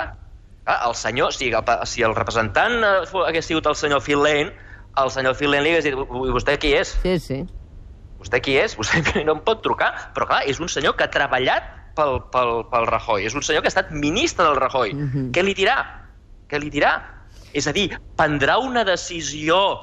Ah, 0.68 0.82
el 0.90 0.96
senyor, 1.00 1.32
si 1.34 1.48
el, 1.52 1.64
si 1.88 2.04
el 2.04 2.16
representant 2.16 2.82
eh, 2.84 2.96
hagués 3.28 3.46
sigut 3.48 3.68
el 3.72 3.76
senyor 3.80 4.02
Phil 4.04 4.20
Lane, 4.24 4.52
el 5.00 5.12
senyor 5.14 5.36
Phil 5.40 5.52
Lane 5.52 5.64
li 5.64 5.72
hagués 5.76 5.86
dit, 5.88 5.94
"I 5.96 6.34
vostè 6.36 6.58
qui 6.60 6.74
és? 6.76 6.98
Sí, 7.04 7.18
sí. 7.20 7.40
Vostè 8.20 8.42
qui 8.42 8.58
és? 8.58 8.76
Vostè 8.78 9.00
no 9.28 9.38
em 9.38 9.44
pot 9.46 9.62
trucar. 9.64 9.92
Però 10.16 10.26
clar, 10.28 10.42
és 10.50 10.60
un 10.60 10.68
senyor 10.68 10.96
que 10.98 11.06
ha 11.06 11.12
treballat 11.14 11.64
pel, 11.96 12.20
pel, 12.34 12.66
pel 12.72 12.88
Rajoy. 12.90 13.26
És 13.26 13.36
un 13.36 13.42
senyor 13.46 13.62
que 13.62 13.68
ha 13.70 13.76
estat 13.76 13.92
ministre 13.92 14.44
del 14.46 14.56
Rajoy. 14.60 14.94
Mhm. 14.94 15.32
Què 15.36 15.44
li 15.44 15.54
dirà? 15.54 15.78
Què 16.50 16.60
li 16.60 16.70
dirà? 16.74 16.96
És 17.54 17.68
a 17.68 17.72
dir, 17.72 17.92
prendrà 18.18 18.58
una 18.60 18.84
decisió 18.84 19.80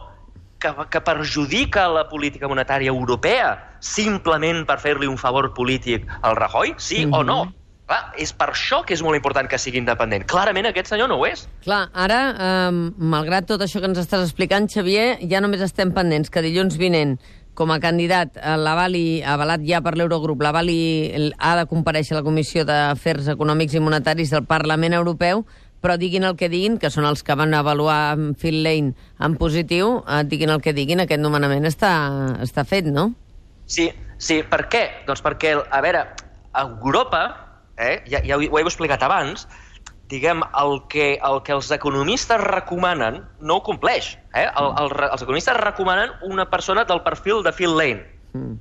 que, 0.60 0.70
que 0.90 1.00
perjudica 1.00 1.88
la 1.88 2.08
política 2.08 2.48
monetària 2.48 2.90
europea 2.92 3.54
simplement 3.80 4.64
per 4.66 4.78
fer-li 4.80 5.06
un 5.06 5.16
favor 5.18 5.52
polític 5.54 6.06
al 6.22 6.36
Rajoy? 6.36 6.74
Sí 6.78 7.04
o 7.04 7.22
Mhm. 7.22 7.26
no? 7.26 7.38
Clar, 7.84 8.00
és 8.16 8.32
per 8.32 8.48
això 8.48 8.80
que 8.86 8.94
és 8.96 9.02
molt 9.04 9.18
important 9.18 9.48
que 9.50 9.58
sigui 9.60 9.76
independent. 9.82 10.24
Clarament 10.30 10.70
aquest 10.70 10.88
senyor 10.94 11.10
no 11.10 11.18
ho 11.20 11.26
és. 11.28 11.44
Clar, 11.66 11.82
ara, 11.92 12.20
eh, 12.32 12.70
malgrat 12.96 13.46
tot 13.50 13.60
això 13.60 13.82
que 13.82 13.90
ens 13.90 14.00
estàs 14.00 14.24
explicant, 14.24 14.68
Xavier, 14.72 15.18
ja 15.28 15.42
només 15.44 15.60
estem 15.60 15.92
pendents 15.92 16.32
que 16.32 16.42
dilluns 16.44 16.78
vinent, 16.80 17.18
com 17.54 17.70
a 17.70 17.78
candidat, 17.80 18.36
eh, 18.36 18.56
l'avali, 18.56 19.22
avalat 19.22 19.60
ja 19.68 19.82
per 19.84 19.94
l'Eurogrup, 19.96 20.40
l'avali 20.42 21.32
ha 21.38 21.56
de 21.56 21.66
compareixer 21.66 22.16
a 22.16 22.22
la 22.22 22.24
Comissió 22.26 22.64
d'Afers 22.64 23.28
Econòmics 23.28 23.74
i 23.74 23.84
Monetaris 23.84 24.30
del 24.30 24.48
Parlament 24.48 24.94
Europeu 24.94 25.44
però 25.84 25.98
diguin 26.00 26.24
el 26.24 26.38
que 26.40 26.48
diguin, 26.48 26.78
que 26.80 26.88
són 26.88 27.04
els 27.04 27.20
que 27.22 27.34
van 27.36 27.52
avaluar 27.52 28.16
Phil 28.40 28.62
Lane 28.64 28.94
en 29.20 29.34
positiu, 29.36 29.98
eh, 30.08 30.22
diguin 30.24 30.48
el 30.48 30.62
que 30.64 30.72
diguin, 30.72 31.02
aquest 31.04 31.20
nomenament 31.20 31.68
està, 31.68 31.92
està 32.40 32.64
fet, 32.64 32.88
no? 32.88 33.10
Sí, 33.66 33.90
sí. 34.16 34.40
Per 34.48 34.62
què? 34.72 35.04
Doncs 35.04 35.20
perquè, 35.20 35.52
a 35.60 35.80
veure, 35.84 36.06
a 36.54 36.62
Europa, 36.64 37.20
eh, 37.76 38.02
ja, 38.10 38.20
ja 38.24 38.38
ho, 38.38 38.42
ho 38.42 38.58
he 38.60 38.64
explicat 38.64 39.02
abans, 39.02 39.46
diguem, 40.12 40.42
el 40.60 40.76
que, 40.92 41.14
el 41.24 41.40
que 41.46 41.54
els 41.56 41.70
economistes 41.74 42.40
recomanen 42.44 43.22
no 43.40 43.58
ho 43.58 43.64
compleix. 43.66 44.14
Eh? 44.34 44.46
El, 44.46 44.70
el, 44.82 44.94
els 45.08 45.24
economistes 45.24 45.58
recomanen 45.60 46.12
una 46.22 46.48
persona 46.50 46.84
del 46.84 47.02
perfil 47.06 47.42
de 47.46 47.52
Phil 47.52 47.76
Lane. 47.76 48.04
Mm. 48.34 48.54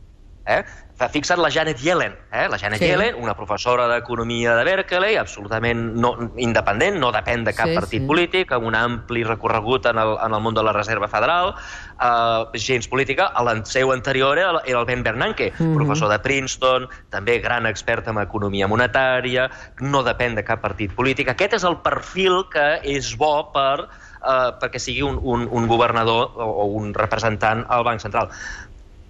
Eh? 0.48 0.64
Fixa't 1.10 1.40
la 1.42 1.50
Janet 1.52 1.80
Yellen, 1.82 2.14
eh? 2.32 2.48
la 2.50 2.58
Janet 2.58 2.80
sí. 2.80 2.88
Yellen, 2.88 3.16
una 3.20 3.34
professora 3.36 3.88
d'economia 3.90 4.56
de 4.58 4.64
Berkeley, 4.68 5.18
absolutament 5.18 5.82
no, 6.00 6.14
independent, 6.38 7.00
no 7.02 7.12
depèn 7.16 7.44
de 7.48 7.54
cap 7.56 7.72
sí, 7.72 7.78
partit 7.78 8.04
sí. 8.04 8.08
polític, 8.08 8.52
amb 8.56 8.70
un 8.70 8.78
ampli 8.78 9.24
recorregut 9.28 9.88
en 9.90 10.00
el, 10.02 10.16
en 10.24 10.36
el 10.38 10.44
món 10.44 10.58
de 10.58 10.64
la 10.66 10.74
Reserva 10.76 11.10
Federal, 11.12 11.54
eh, 11.98 12.60
gens 12.60 12.88
política, 12.88 13.32
el 13.40 13.66
seu 13.66 13.92
anterior 13.94 14.38
era, 14.38 14.62
era 14.66 14.80
el 14.80 14.86
Ben 14.86 15.04
Bernanke, 15.04 15.52
mm 15.52 15.64
-hmm. 15.64 15.76
professor 15.76 16.10
de 16.10 16.20
Princeton, 16.20 16.88
també 17.10 17.40
gran 17.40 17.66
expert 17.66 18.08
en 18.08 18.20
economia 18.20 18.68
monetària, 18.68 19.50
no 19.80 20.04
depèn 20.04 20.36
de 20.36 20.44
cap 20.44 20.62
partit 20.62 20.94
polític. 20.94 21.30
Aquest 21.30 21.54
és 21.54 21.64
el 21.64 21.78
perfil 21.78 22.46
que 22.52 22.80
és 22.84 23.18
bo 23.18 23.52
per 23.52 23.88
eh, 24.24 24.52
perquè 24.60 24.80
sigui 24.80 25.02
un, 25.02 25.20
un, 25.22 25.48
un 25.52 25.68
governador 25.68 26.32
o, 26.36 26.44
o 26.44 26.66
un 26.66 26.94
representant 26.94 27.66
al 27.70 27.84
Banc 27.84 28.00
Central. 28.00 28.30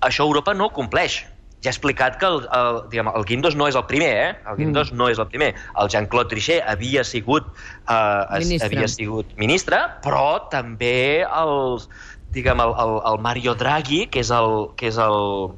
Això 0.02 0.24
Europa 0.24 0.54
no 0.54 0.70
compleix 0.70 1.24
ja 1.64 1.72
he 1.72 1.74
explicat 1.74 2.18
que 2.20 2.28
el, 2.28 2.42
el, 2.52 2.80
diguem, 2.92 3.10
el 3.16 3.26
Guindos 3.28 3.56
no 3.56 3.70
és 3.72 3.78
el 3.80 3.86
primer, 3.88 4.12
eh? 4.12 4.32
El 4.52 4.60
Guindos 4.60 4.92
mm. 4.92 5.00
no 5.00 5.08
és 5.12 5.22
el 5.22 5.30
primer. 5.32 5.54
El 5.80 5.92
Jean-Claude 5.94 6.34
Trichet 6.34 6.68
havia 6.68 7.06
sigut, 7.08 7.48
eh, 7.88 8.40
ministre. 8.44 8.68
havia 8.68 8.90
sigut 8.92 9.32
ministre, 9.40 9.80
però 10.04 10.26
també 10.52 11.24
els, 11.24 11.88
diguem, 12.36 12.60
el, 12.60 12.76
el, 12.84 12.98
el 13.14 13.22
Mario 13.24 13.56
Draghi, 13.56 14.06
que 14.12 14.26
és 14.26 14.34
el, 14.36 14.74
que 14.80 14.92
és 14.92 15.00
el, 15.00 15.56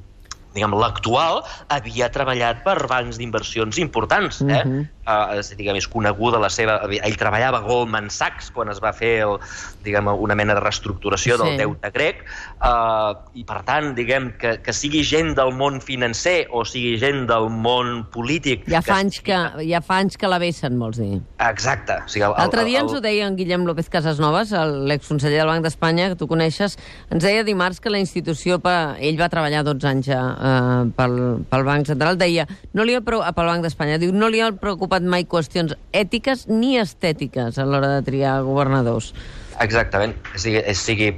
diguem, 0.55 0.75
l'actual, 0.79 1.43
havia 1.74 2.07
treballat 2.13 2.63
per 2.65 2.77
bancs 2.89 3.19
d'inversions 3.19 3.79
importants. 3.81 4.41
Eh? 4.41 4.62
Uh 4.62 4.71
-huh. 4.71 4.83
uh, 5.05 5.39
és, 5.39 5.51
diguem, 5.57 5.75
és 5.75 5.88
coneguda 5.88 6.39
la 6.39 6.50
seva... 6.50 6.79
Ell 6.88 7.17
treballava 7.19 7.59
a 7.59 7.65
Goldman 7.67 8.09
Sachs 8.09 8.51
quan 8.51 8.69
es 8.69 8.79
va 8.79 8.93
fer 8.93 9.19
el, 9.27 9.38
diguem, 9.83 10.07
una 10.07 10.35
mena 10.35 10.55
de 10.55 10.62
reestructuració 10.62 11.35
sí. 11.35 11.43
del 11.43 11.57
deute 11.57 11.91
grec, 11.91 12.24
uh, 12.62 13.15
i 13.35 13.43
per 13.47 13.62
tant, 13.67 13.91
diguem, 13.97 14.29
que, 14.39 14.55
que 14.63 14.74
sigui 14.75 15.03
gent 15.07 15.33
del 15.38 15.51
món 15.55 15.79
financer 15.83 16.45
o 16.51 16.63
sigui 16.67 16.95
gent 17.01 17.25
del 17.29 17.50
món 17.51 18.05
polític... 18.13 18.65
Ja 18.71 18.81
fa, 18.81 18.88
que 18.88 18.97
anys, 18.97 19.19
que, 19.25 19.39
ja 19.67 19.81
fa 19.85 20.00
anys 20.03 20.19
que 20.19 20.29
la 20.31 20.39
vessen, 20.41 20.77
vols 20.81 21.00
dir. 21.01 21.19
Exacte. 21.47 22.00
O 22.05 22.12
sigui, 22.12 22.27
L'altre 22.38 22.65
dia 22.67 22.81
el... 22.81 22.88
ens 22.88 22.97
ho 22.97 23.01
deia 23.03 23.27
en 23.29 23.38
Guillem 23.39 23.65
López 23.67 23.89
Casasnovas, 23.93 24.53
l'exconseller 24.89 25.41
del 25.41 25.51
Banc 25.51 25.65
d'Espanya, 25.67 26.09
que 26.13 26.19
tu 26.19 26.29
coneixes, 26.31 26.77
ens 27.13 27.25
deia 27.25 27.45
dimarts 27.47 27.81
que 27.83 27.93
la 27.93 28.01
institució, 28.01 28.59
ell 28.65 29.19
va 29.19 29.29
treballar 29.31 29.65
12 29.67 29.89
anys 29.91 30.12
ja 30.12 30.21
eh, 30.33 30.81
pel, 30.97 31.17
pel 31.50 31.67
Banc 31.67 31.89
Central, 31.91 32.19
deia, 32.21 32.47
no 32.77 32.85
li 32.88 32.97
ha, 32.97 33.03
pel 33.05 33.21
Banc 33.21 33.65
d'Espanya, 33.65 34.00
diu, 34.01 34.13
no 34.15 34.29
li 34.31 34.41
ha 34.43 34.51
preocupat 34.59 35.05
mai 35.05 35.27
qüestions 35.29 35.75
ètiques 35.95 36.47
ni 36.51 36.75
estètiques 36.81 37.59
a 37.59 37.67
l'hora 37.67 37.97
de 37.97 38.05
triar 38.07 38.39
governadors. 38.47 39.13
Exactament. 39.63 40.15
O 40.33 40.41
sigui, 40.41 40.59
o 40.59 40.75
sigui 40.75 41.13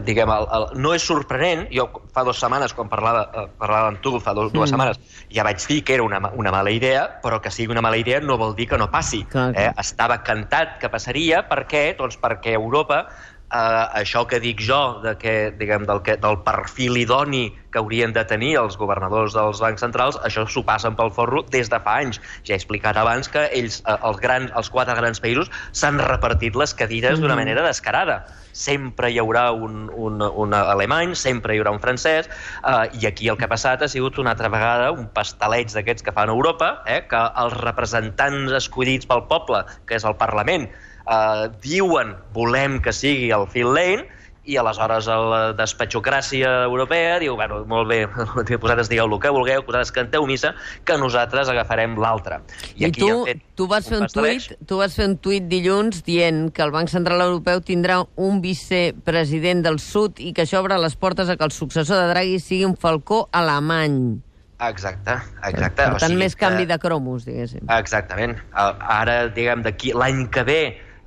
diguem, 0.00 0.30
el, 0.32 0.46
el, 0.56 0.66
no 0.80 0.94
és 0.96 1.04
sorprenent, 1.04 1.66
jo 1.74 1.88
fa 2.14 2.24
dues 2.24 2.40
setmanes, 2.40 2.72
quan 2.76 2.88
parlava, 2.92 3.26
eh, 3.32 3.46
parlava 3.60 3.90
amb 3.92 4.00
tu, 4.04 4.14
fa 4.20 4.34
dos, 4.36 4.52
dues 4.54 4.70
mm. 4.70 4.72
setmanes, 4.72 5.18
ja 5.32 5.44
vaig 5.46 5.60
dir 5.68 5.82
que 5.84 5.96
era 5.98 6.06
una, 6.06 6.22
una 6.38 6.52
mala 6.54 6.72
idea, 6.72 7.04
però 7.24 7.40
que 7.42 7.52
sigui 7.52 7.74
una 7.74 7.84
mala 7.84 8.00
idea 8.00 8.20
no 8.20 8.38
vol 8.40 8.56
dir 8.56 8.68
que 8.70 8.80
no 8.80 8.90
passi. 8.90 9.24
Clar, 9.24 9.50
clar. 9.52 9.66
Eh? 9.66 9.74
Estava 9.82 10.22
cantat 10.24 10.78
que 10.80 10.90
passaria, 10.92 11.44
per 11.48 11.64
què? 11.70 11.84
Doncs 11.98 12.18
perquè 12.22 12.56
Europa 12.58 13.04
eh, 13.52 14.00
això 14.00 14.24
que 14.28 14.40
dic 14.40 14.62
jo, 14.64 15.00
de 15.04 15.16
que, 15.20 15.34
diguem, 15.58 15.84
del, 15.88 16.02
que, 16.06 16.16
del 16.20 16.40
perfil 16.46 16.96
idoni 17.00 17.50
que 17.72 17.80
haurien 17.80 18.12
de 18.12 18.24
tenir 18.28 18.52
els 18.60 18.76
governadors 18.76 19.32
dels 19.36 19.62
bancs 19.64 19.80
centrals, 19.80 20.18
això 20.26 20.44
s'ho 20.44 20.62
passen 20.68 20.96
pel 20.98 21.12
forro 21.14 21.42
des 21.52 21.70
de 21.72 21.80
fa 21.80 21.96
anys. 22.02 22.20
Ja 22.44 22.54
he 22.54 22.60
explicat 22.60 22.98
abans 23.00 23.30
que 23.32 23.46
ells, 23.56 23.80
eh, 23.86 23.96
els, 23.96 24.20
grans, 24.22 24.52
els 24.58 24.70
quatre 24.72 24.96
grans 24.98 25.22
països, 25.24 25.50
s'han 25.72 26.00
repartit 26.02 26.56
les 26.58 26.74
cadires 26.76 27.20
d'una 27.20 27.34
mm. 27.34 27.44
manera 27.44 27.66
descarada. 27.66 28.22
Sempre 28.52 29.08
hi 29.08 29.16
haurà 29.22 29.46
un, 29.56 29.88
un, 29.96 30.20
un 30.20 30.54
alemany, 30.56 31.16
sempre 31.16 31.56
hi 31.56 31.62
haurà 31.62 31.72
un 31.72 31.80
francès, 31.80 32.28
eh, 32.28 32.84
i 33.00 33.08
aquí 33.08 33.32
el 33.32 33.40
que 33.40 33.48
ha 33.48 33.52
passat 33.52 33.82
ha 33.82 33.88
sigut 33.88 34.20
una 34.20 34.36
altra 34.36 34.52
vegada 34.52 34.92
un 34.92 35.08
pastaleig 35.16 35.72
d'aquests 35.72 36.04
que 36.04 36.12
fan 36.12 36.28
a 36.28 36.36
Europa, 36.36 36.74
eh, 36.86 37.02
que 37.08 37.24
els 37.44 37.56
representants 37.62 38.52
escollits 38.60 39.08
pel 39.08 39.24
poble, 39.32 39.64
que 39.88 39.96
és 39.96 40.04
el 40.08 40.18
Parlament, 40.20 40.68
eh, 41.06 41.46
diuen 41.62 42.16
volem 42.34 42.80
que 42.82 42.94
sigui 42.96 43.30
el 43.34 43.48
Phil 43.50 43.72
Lane, 43.74 44.08
i 44.42 44.56
aleshores 44.58 45.06
la 45.06 45.40
despatxocràcia 45.54 46.50
europea 46.66 47.18
diu, 47.22 47.36
bueno, 47.38 47.60
molt 47.70 47.86
bé, 47.90 48.00
vosaltres 48.62 48.90
digueu 48.90 49.06
el 49.06 49.20
que 49.22 49.30
vulgueu, 49.30 49.62
vosaltres 49.66 49.94
canteu 49.94 50.26
missa, 50.26 50.52
que 50.84 50.96
nosaltres 50.98 51.50
agafarem 51.52 51.94
l'altre. 52.00 52.40
I, 52.74 52.82
I 52.82 52.88
aquí 52.90 53.04
tu, 53.04 53.22
fet 53.28 53.44
tu, 53.58 53.68
vas 53.70 53.86
fer 53.86 54.02
un 54.02 54.10
tuit, 54.10 54.50
tu 54.66 54.80
vas 54.82 54.98
fer 54.98 55.06
un 55.12 55.16
tuit 55.22 55.46
dilluns 55.46 56.02
dient 56.06 56.48
que 56.54 56.66
el 56.66 56.74
Banc 56.74 56.90
Central 56.90 57.22
Europeu 57.28 57.62
tindrà 57.62 58.02
un 58.18 58.42
vicepresident 58.42 59.62
del 59.62 59.78
sud 59.82 60.18
i 60.18 60.34
que 60.34 60.46
això 60.46 60.62
obre 60.62 60.80
les 60.82 60.98
portes 60.98 61.30
a 61.30 61.38
que 61.38 61.46
el 61.46 61.54
successor 61.54 62.02
de 62.02 62.10
Draghi 62.10 62.42
sigui 62.42 62.66
un 62.66 62.76
falcó 62.76 63.28
alemany. 63.30 64.18
Exacte, 64.62 65.16
exacte. 65.42 65.74
Per 65.74 65.86
tant, 65.86 65.96
o 65.96 66.02
sigui 66.02 66.18
més 66.20 66.34
canvi 66.38 66.66
de 66.70 66.78
cromos, 66.82 67.24
diguéssim. 67.26 67.66
Exactament. 67.78 68.36
Ara, 68.54 69.24
diguem, 69.34 69.62
d'aquí 69.62 69.94
l'any 69.94 70.28
que 70.34 70.44
ve 70.46 70.62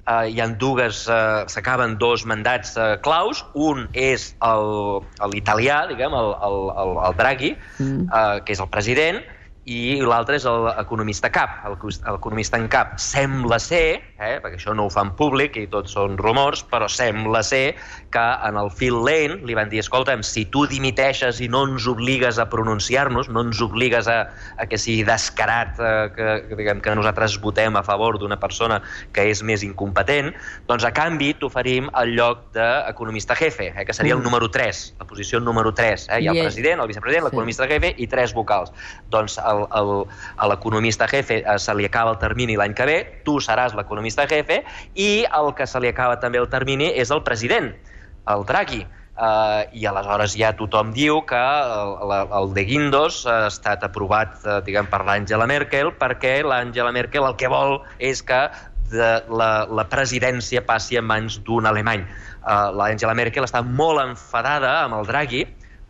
eh, 0.08 0.32
hi 0.32 0.42
ha 0.42 0.48
dues, 0.62 1.06
eh, 1.10 1.46
s'acaben 1.52 1.98
dos 2.02 2.26
mandats 2.26 2.76
eh, 2.78 2.96
claus. 3.06 3.44
Un 3.54 3.88
és 3.94 4.32
l'italià, 4.42 5.86
diguem, 5.92 6.14
el, 6.14 6.34
el, 6.50 6.60
el, 6.84 6.98
el 7.10 7.18
Draghi, 7.22 7.56
mm. 7.80 8.06
eh, 8.10 8.44
que 8.46 8.56
és 8.56 8.64
el 8.64 8.72
president, 8.74 9.24
i 9.66 9.98
l'altre 10.06 10.38
és 10.38 10.46
l'economista 10.46 11.32
cap, 11.34 11.64
l'economista 11.66 12.60
en 12.62 12.68
cap. 12.70 12.94
Sembla 13.02 13.58
ser, 13.62 13.98
eh, 14.22 14.36
perquè 14.44 14.60
això 14.60 14.76
no 14.78 14.86
ho 14.86 14.92
fan 14.94 15.16
públic 15.18 15.58
i 15.58 15.66
tots 15.72 15.96
són 15.98 16.20
rumors, 16.22 16.62
però 16.70 16.86
sembla 16.92 17.42
ser 17.44 17.76
que 18.14 18.26
en 18.46 18.60
el 18.62 18.70
Phil 18.70 19.00
Lane 19.02 19.42
li 19.46 19.58
van 19.58 19.72
dir, 19.72 19.82
escolta'm, 19.82 20.22
si 20.24 20.46
tu 20.54 20.66
dimiteixes 20.70 21.42
i 21.42 21.50
no 21.50 21.64
ens 21.66 21.88
obligues 21.90 22.38
a 22.38 22.46
pronunciar-nos, 22.52 23.32
no 23.34 23.46
ens 23.48 23.62
obligues 23.66 24.08
a, 24.12 24.20
a 24.62 24.68
que 24.70 24.78
sigui 24.78 25.04
descarat 25.08 25.82
eh, 25.82 25.96
que, 26.16 26.30
que, 26.50 26.60
diguem, 26.62 26.84
que 26.86 26.94
nosaltres 26.96 27.40
votem 27.42 27.76
a 27.76 27.84
favor 27.84 28.20
d'una 28.22 28.38
persona 28.38 28.82
que 29.18 29.26
és 29.32 29.42
més 29.42 29.66
incompetent, 29.66 30.30
doncs 30.70 30.86
a 30.86 30.94
canvi 30.94 31.34
t'oferim 31.42 31.90
el 32.04 32.14
lloc 32.20 32.52
d'economista 32.54 33.34
jefe, 33.40 33.72
eh, 33.74 33.86
que 33.88 33.98
seria 33.98 34.14
el 34.14 34.22
mm. 34.22 34.30
número 34.30 34.52
3, 34.54 34.86
la 35.02 35.10
posició 35.10 35.42
número 35.42 35.74
3. 35.74 36.08
Eh? 36.12 36.22
Hi 36.22 36.30
ha 36.30 36.38
el 36.38 36.44
president, 36.46 36.86
el 36.86 36.94
vicepresident, 36.94 37.26
l'economista 37.26 37.66
jefe 37.72 37.96
i 37.98 38.08
tres 38.12 38.36
vocals. 38.38 38.70
Doncs 39.10 39.40
el, 39.42 39.55
a 39.70 40.50
l'economista 40.50 41.08
jefe 41.12 41.42
eh, 41.42 41.58
se 41.60 41.76
li 41.76 41.88
acaba 41.88 42.14
el 42.16 42.20
termini 42.22 42.58
l'any 42.60 42.76
que 42.78 42.88
ve, 42.90 42.98
tu 43.26 43.40
seràs 43.44 43.76
l'economista 43.78 44.28
jefe, 44.30 44.64
i 44.94 45.26
el 45.26 45.54
que 45.56 45.68
se 45.68 45.82
li 45.82 45.92
acaba 45.92 46.20
també 46.20 46.42
el 46.42 46.50
termini 46.52 46.92
és 46.94 47.12
el 47.12 47.24
president, 47.24 47.74
el 48.28 48.46
Draghi. 48.46 48.86
Uh, 49.16 49.64
I 49.72 49.86
aleshores 49.88 50.34
ja 50.36 50.50
tothom 50.60 50.90
diu 50.92 51.22
que 51.24 51.40
el, 51.40 51.94
el, 52.04 52.34
el 52.36 52.50
de 52.52 52.66
Guindos 52.68 53.22
ha 53.32 53.46
estat 53.48 53.86
aprovat, 53.88 54.34
uh, 54.44 54.58
diguem, 54.66 54.90
per 54.92 55.06
l'Àngela 55.08 55.48
Merkel, 55.48 55.94
perquè 55.96 56.42
l'Àngela 56.44 56.92
Merkel 56.92 57.24
el 57.24 57.38
que 57.40 57.48
vol 57.48 57.78
és 58.04 58.20
que 58.28 58.42
de 58.92 59.12
la, 59.32 59.50
la 59.72 59.86
presidència 59.88 60.66
passi 60.68 61.00
en 61.00 61.08
mans 61.08 61.40
d'un 61.48 61.64
alemany. 61.72 62.04
Uh, 62.44 62.76
L'Àngela 62.76 63.16
Merkel 63.16 63.48
està 63.48 63.64
molt 63.64 64.04
enfadada 64.04 64.82
amb 64.82 65.00
el 65.00 65.08
Draghi, 65.08 65.46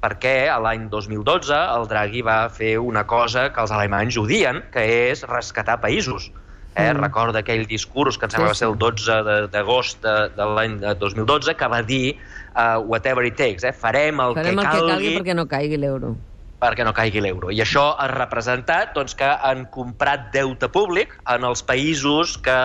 perquè 0.06 0.48
a 0.54 0.58
l'any 0.62 0.88
2012 0.94 1.58
el 1.58 1.88
Draghi 1.90 2.24
va 2.26 2.40
fer 2.54 2.76
una 2.78 3.06
cosa 3.10 3.50
que 3.54 3.64
els 3.64 3.74
alemanys 3.74 4.20
odien, 4.22 4.62
que 4.74 4.84
és 5.10 5.26
rescatar 5.30 5.80
països. 5.82 6.30
Eh? 6.76 6.92
Mm. 6.92 7.00
Recorda 7.00 7.42
aquell 7.42 7.66
discurs 7.70 8.20
que 8.20 8.28
em 8.28 8.34
sembla 8.34 8.52
que 8.52 8.54
va 8.54 8.60
ser 8.60 8.68
el 8.68 8.78
12 8.78 9.50
d'agost 9.54 10.02
de, 10.04 10.16
de, 10.28 10.38
de 10.38 10.48
l'any 10.58 10.78
2012 11.02 11.56
que 11.56 11.70
va 11.72 11.82
dir 11.88 12.04
uh, 12.14 12.84
whatever 12.84 13.26
it 13.26 13.38
takes, 13.40 13.64
eh? 13.64 13.72
farem 13.72 14.20
el 14.20 14.36
farem 14.38 14.60
que 14.60 14.68
calgui... 14.68 14.72
Farem 14.72 14.82
el 14.84 14.90
que 14.90 14.94
calgui 14.94 15.14
perquè 15.22 15.38
no 15.40 15.48
caigui 15.56 15.80
l'euro 15.82 16.16
perquè 16.62 16.86
no 16.88 16.94
caigui 16.96 17.22
l'euro. 17.24 17.52
I 17.52 17.62
això 17.64 17.84
ha 18.00 18.08
representat 18.12 18.94
doncs, 18.96 19.16
que 19.18 19.28
han 19.28 19.66
comprat 19.74 20.30
deute 20.34 20.70
públic 20.72 21.14
en 21.32 21.46
els 21.48 21.64
països 21.68 22.38
que 22.46 22.58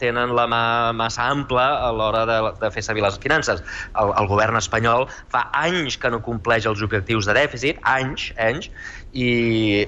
tenen 0.00 0.34
la 0.36 0.46
mà 0.50 0.62
massa 0.96 1.28
ampla 1.30 1.66
a 1.86 1.92
l'hora 1.94 2.24
de, 2.28 2.38
de 2.60 2.70
fer 2.74 2.84
servir 2.84 3.04
les 3.06 3.18
finances. 3.22 3.62
El, 3.94 4.12
el 4.18 4.30
govern 4.30 4.58
espanyol 4.58 5.06
fa 5.32 5.46
anys 5.62 5.98
que 6.00 6.10
no 6.12 6.22
compleix 6.24 6.66
els 6.66 6.82
objectius 6.82 7.30
de 7.30 7.36
dèficit, 7.38 7.82
anys, 7.86 8.32
anys, 8.36 8.70
i, 9.12 9.28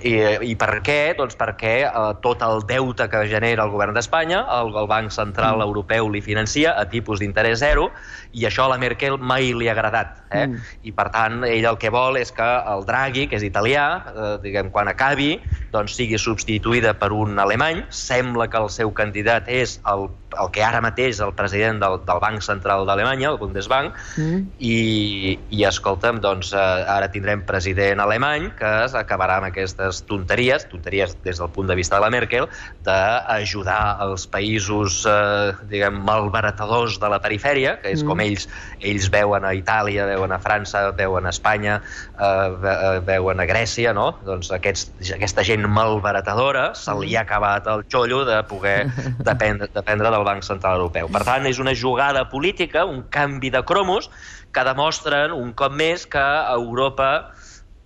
i, 0.09 0.13
i 0.51 0.55
per 0.59 0.79
què? 0.85 1.15
Doncs 1.19 1.37
perquè 1.39 1.75
eh, 1.85 2.05
tot 2.25 2.43
el 2.45 2.63
deute 2.69 3.09
que 3.13 3.25
genera 3.31 3.67
el 3.67 3.73
govern 3.75 3.97
d'Espanya, 3.97 4.41
el, 4.59 4.73
el 4.79 4.89
Banc 4.91 5.13
Central 5.15 5.59
mm. 5.59 5.67
Europeu 5.69 6.09
li 6.13 6.23
financia 6.25 6.75
a 6.79 6.87
tipus 6.89 7.21
d'interès 7.21 7.61
zero, 7.61 7.89
i 8.33 8.47
això 8.49 8.67
a 8.67 8.73
la 8.73 8.79
Merkel 8.81 9.19
mai 9.19 9.53
li 9.57 9.69
ha 9.69 9.75
agradat. 9.77 10.17
Eh? 10.31 10.47
Mm. 10.47 10.63
I 10.89 10.95
per 10.97 11.09
tant, 11.15 11.43
ell 11.49 11.69
el 11.69 11.81
que 11.81 11.93
vol 11.93 12.21
és 12.21 12.33
que 12.35 12.49
el 12.73 12.87
Draghi, 12.89 13.27
que 13.29 13.37
és 13.41 13.45
italià, 13.47 13.87
eh, 14.13 14.31
diguem, 14.45 14.73
quan 14.75 14.89
acabi, 14.93 15.35
doncs 15.75 15.99
sigui 15.99 16.21
substituïda 16.21 16.95
per 17.01 17.13
un 17.17 17.39
alemany. 17.43 17.85
Sembla 17.93 18.49
que 18.49 18.63
el 18.63 18.73
seu 18.73 18.95
candidat 18.97 19.49
és 19.53 19.79
el 19.89 20.09
el 20.37 20.51
que 20.53 20.63
ara 20.65 20.81
mateix 20.85 21.21
el 21.25 21.33
president 21.37 21.81
del, 21.83 21.99
del 22.07 22.21
Banc 22.23 22.43
Central 22.45 22.85
d'Alemanya, 22.89 23.31
el 23.33 23.39
Bundesbank, 23.41 23.97
mm. 24.19 24.41
i, 24.61 25.37
i 25.55 25.65
escolta'm, 25.69 26.21
doncs 26.25 26.53
eh, 26.53 26.65
ara 26.97 27.09
tindrem 27.13 27.45
president 27.49 28.03
alemany 28.05 28.51
que 28.59 28.73
acabarà 29.01 29.39
amb 29.41 29.49
aquestes 29.51 30.03
tonteries, 30.09 30.69
tonteries 30.71 31.17
des 31.25 31.41
del 31.41 31.51
punt 31.55 31.71
de 31.71 31.77
vista 31.79 31.97
de 31.97 32.05
la 32.05 32.11
Merkel, 32.13 32.49
d'ajudar 32.87 33.81
els 34.05 34.27
països, 34.31 35.01
eh, 35.09 35.55
diguem, 35.71 36.01
malbaratadors 36.09 36.99
de 37.01 37.13
la 37.13 37.21
perifèria, 37.25 37.79
que 37.83 37.93
és 37.95 38.05
mm. 38.05 38.11
com 38.11 38.25
ells, 38.25 38.49
ells 38.81 39.09
veuen 39.15 39.47
a 39.49 39.55
Itàlia, 39.57 40.07
veuen 40.09 40.35
a 40.35 40.41
França, 40.43 40.89
veuen 40.99 41.29
a 41.29 41.35
Espanya, 41.35 41.81
eh, 42.19 43.01
veuen 43.07 43.41
a 43.41 43.49
Grècia, 43.49 43.95
no? 43.97 44.11
Doncs 44.27 44.53
aquests, 44.55 44.93
aquesta 45.17 45.45
gent 45.47 45.67
malbaratadora 45.69 46.71
se 46.79 46.95
li 47.01 47.17
ha 47.17 47.25
acabat 47.25 47.69
el 47.71 47.85
xollo 47.91 48.25
de 48.29 48.41
poder 48.49 48.79
dependre, 49.31 49.71
dependre 49.75 50.11
del 50.19 50.27
Banc 50.29 50.47
Central 50.47 50.83
Europeu. 50.83 51.09
Per 51.15 51.25
tant, 51.27 51.47
és 51.49 51.63
una 51.63 51.75
jugada 51.75 52.27
política, 52.29 52.85
un 52.85 53.05
canvi 53.15 53.51
de 53.55 53.63
cromos, 53.65 54.11
que 54.53 54.65
demostren 54.67 55.35
un 55.37 55.53
cop 55.57 55.75
més 55.77 56.07
que 56.11 56.25
Europa 56.53 57.13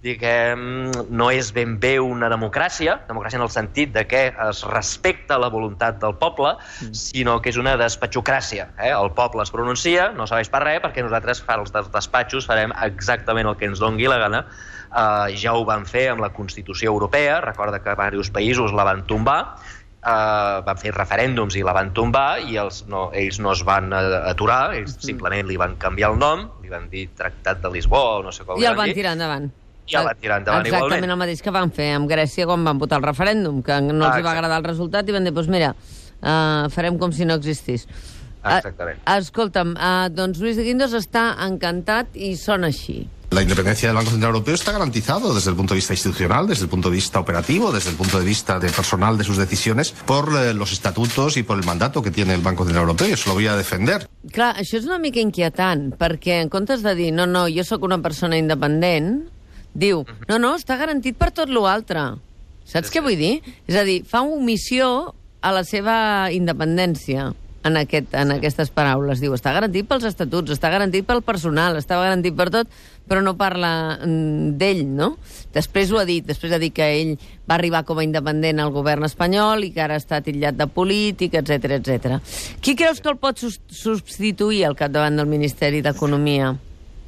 diguem, 0.03 0.91
no 1.15 1.29
és 1.31 1.53
ben 1.55 1.77
bé 1.79 1.93
una 2.03 2.27
democràcia, 2.31 2.97
democràcia 3.07 3.39
en 3.39 3.45
el 3.45 3.53
sentit 3.55 3.93
de 3.95 4.03
que 4.11 4.23
es 4.33 4.63
respecta 4.67 5.39
la 5.39 5.47
voluntat 5.53 6.01
del 6.03 6.17
poble, 6.19 6.57
mm. 6.59 6.97
sinó 6.99 7.37
que 7.43 7.53
és 7.53 7.59
una 7.61 7.77
despatxocràcia. 7.79 8.67
Eh? 8.83 8.91
El 8.91 9.13
poble 9.15 9.47
es 9.47 9.55
pronuncia, 9.55 10.11
no 10.17 10.27
serveix 10.27 10.51
per 10.51 10.65
res, 10.67 10.83
perquè 10.83 11.07
nosaltres, 11.07 11.45
per 11.47 11.61
als 11.61 11.71
despatxos, 11.71 12.51
farem 12.51 12.75
exactament 12.83 13.53
el 13.53 13.59
que 13.61 13.71
ens 13.71 13.83
dongui 13.83 14.11
la 14.11 14.19
gana. 14.25 14.43
Uh, 14.93 15.31
ja 15.39 15.55
ho 15.57 15.63
van 15.65 15.87
fer 15.89 16.09
amb 16.13 16.21
la 16.21 16.33
Constitució 16.35 16.91
Europea, 16.91 17.39
recorda 17.41 17.79
que 17.81 17.95
diversos 17.95 18.29
països 18.35 18.75
la 18.77 18.85
van 18.85 19.07
tombar, 19.09 19.39
eh, 20.03 20.59
van 20.67 20.81
fer 20.81 20.93
referèndums 20.97 21.57
i 21.59 21.65
la 21.67 21.75
van 21.77 21.93
tombar 21.97 22.43
i 22.43 22.59
els 22.61 22.83
no, 22.91 23.09
ells 23.19 23.41
no 23.43 23.55
es 23.55 23.65
van 23.67 23.93
aturar, 23.95 24.75
ells 24.79 24.97
mm. 24.97 25.09
simplement 25.09 25.49
li 25.49 25.59
van 25.61 25.77
canviar 25.81 26.13
el 26.13 26.21
nom, 26.21 26.47
li 26.63 26.73
van 26.73 26.89
dir 26.93 27.09
Tractat 27.19 27.63
de 27.63 27.73
Lisboa 27.73 28.19
o 28.21 28.23
no 28.27 28.35
sé 28.35 28.47
com 28.49 28.61
I 28.61 28.71
el 28.71 28.79
van 28.79 28.91
dir. 28.91 28.99
tirar 29.01 29.17
endavant. 29.19 29.51
I 29.91 29.99
el 29.99 30.07
van 30.07 30.21
tirar 30.21 30.39
endavant 30.41 30.67
Exactament 30.67 30.87
igualment. 30.93 31.11
el 31.17 31.21
mateix 31.25 31.43
que 31.43 31.55
van 31.55 31.73
fer 31.75 31.91
amb 31.97 32.11
Grècia 32.11 32.47
quan 32.49 32.65
van 32.65 32.79
votar 32.79 33.01
el 33.01 33.07
referèndum, 33.09 33.63
que 33.67 33.81
no 33.83 33.99
els 34.07 34.15
ah, 34.15 34.25
va 34.25 34.35
agradar 34.37 34.61
el 34.63 34.69
resultat 34.71 35.09
i 35.09 35.15
van 35.15 35.27
dir, 35.27 35.35
doncs 35.35 35.49
pues 35.51 35.53
mira, 35.53 35.73
uh, 36.23 36.71
farem 36.73 36.99
com 37.01 37.13
si 37.15 37.27
no 37.27 37.39
existís. 37.41 37.89
Exactament. 38.43 39.03
Uh, 39.03 39.19
escolta'm, 39.19 39.75
uh, 39.75 40.07
doncs 40.11 40.41
Luis 40.43 40.59
de 40.59 40.67
Guindos 40.67 40.95
està 40.99 41.33
encantat 41.47 42.15
i 42.15 42.35
sona 42.39 42.71
així. 42.73 43.03
La 43.33 43.41
independencia 43.41 43.89
del 43.89 43.97
Banco 43.97 44.11
Central 44.11 44.35
Europeo 44.35 44.55
está 44.55 44.73
garantizado 44.73 45.35
desde 45.35 45.49
el 45.49 45.57
punto 45.57 45.73
de 45.73 45.79
vista 45.79 45.95
institucional, 45.95 46.47
desde 46.47 46.65
el 46.65 46.69
punto 46.69 46.91
de 46.91 46.97
vista 46.97 47.19
operativo, 47.19 47.73
desde 47.73 47.89
el 47.89 47.97
punto 47.97 48.19
de 48.19 48.27
vista 48.27 48.61
de 48.61 48.69
personal 48.69 49.17
de 49.17 49.25
sus 49.25 49.39
decisiones, 49.39 49.93
por 50.05 50.37
eh, 50.37 50.53
los 50.53 50.71
estatutos 50.71 51.39
y 51.39 51.43
por 51.43 51.57
el 51.59 51.65
mandato 51.65 52.03
que 52.03 52.11
tiene 52.11 52.35
el 52.35 52.43
Banco 52.43 52.65
Central 52.65 52.83
Europeo. 52.83 53.15
Eso 53.15 53.31
lo 53.31 53.35
voy 53.35 53.47
a 53.47 53.57
defender. 53.57 54.07
Clar, 54.29 54.53
això 54.61 54.77
és 54.77 54.85
una 54.85 55.01
mica 55.01 55.25
inquietant, 55.25 55.95
perquè 55.97 56.43
en 56.43 56.53
comptes 56.53 56.85
de 56.85 56.93
dir, 56.95 57.09
no, 57.17 57.25
no, 57.25 57.47
jo 57.49 57.65
sóc 57.65 57.89
una 57.89 58.03
persona 58.05 58.37
independent, 58.37 59.23
diu, 59.73 60.05
no, 60.29 60.37
no, 60.37 60.53
està 60.61 60.77
garantit 60.77 61.17
per 61.17 61.31
tot 61.33 61.49
l'altre. 61.49 62.11
Saps 62.69 62.93
sí, 62.93 62.99
què 62.99 63.01
vull 63.01 63.17
dir? 63.17 63.39
És 63.65 63.81
a 63.81 63.87
dir, 63.89 64.03
fa 64.05 64.21
omissió 64.29 65.15
a 65.41 65.57
la 65.57 65.65
seva 65.65 66.29
independència 66.37 67.33
en, 67.65 67.77
aquest, 67.77 68.15
en 68.19 68.35
aquestes 68.35 68.71
paraules. 68.75 69.21
Diu, 69.23 69.35
està 69.37 69.53
garantit 69.55 69.87
pels 69.89 70.07
estatuts, 70.09 70.53
està 70.55 70.71
garantit 70.73 71.07
pel 71.07 71.23
personal, 71.27 71.79
està 71.79 71.99
garantit 72.01 72.37
per 72.39 72.49
tot, 72.55 72.73
però 73.09 73.23
no 73.25 73.37
parla 73.39 73.99
mm, 74.01 74.57
d'ell, 74.61 74.83
no? 74.89 75.13
Després 75.55 75.93
ho 75.93 76.01
ha 76.01 76.07
dit, 76.09 76.27
després 76.27 76.55
ha 76.55 76.61
dit 76.63 76.75
que 76.75 76.89
ell 77.01 77.15
va 77.49 77.57
arribar 77.59 77.85
com 77.87 78.01
a 78.01 78.07
independent 78.07 78.63
al 78.63 78.75
govern 78.75 79.07
espanyol 79.07 79.67
i 79.67 79.73
que 79.75 79.85
ara 79.85 80.01
està 80.01 80.23
titllat 80.25 80.59
de 80.59 80.69
polític, 80.71 81.39
etc 81.39 81.79
etc. 81.79 82.19
Qui 82.63 82.77
creus 82.79 83.03
que 83.03 83.13
el 83.13 83.21
pot 83.23 83.43
substituir 83.43 84.65
al 84.67 84.79
capdavant 84.79 85.19
del 85.19 85.31
Ministeri 85.31 85.83
d'Economia? 85.85 86.55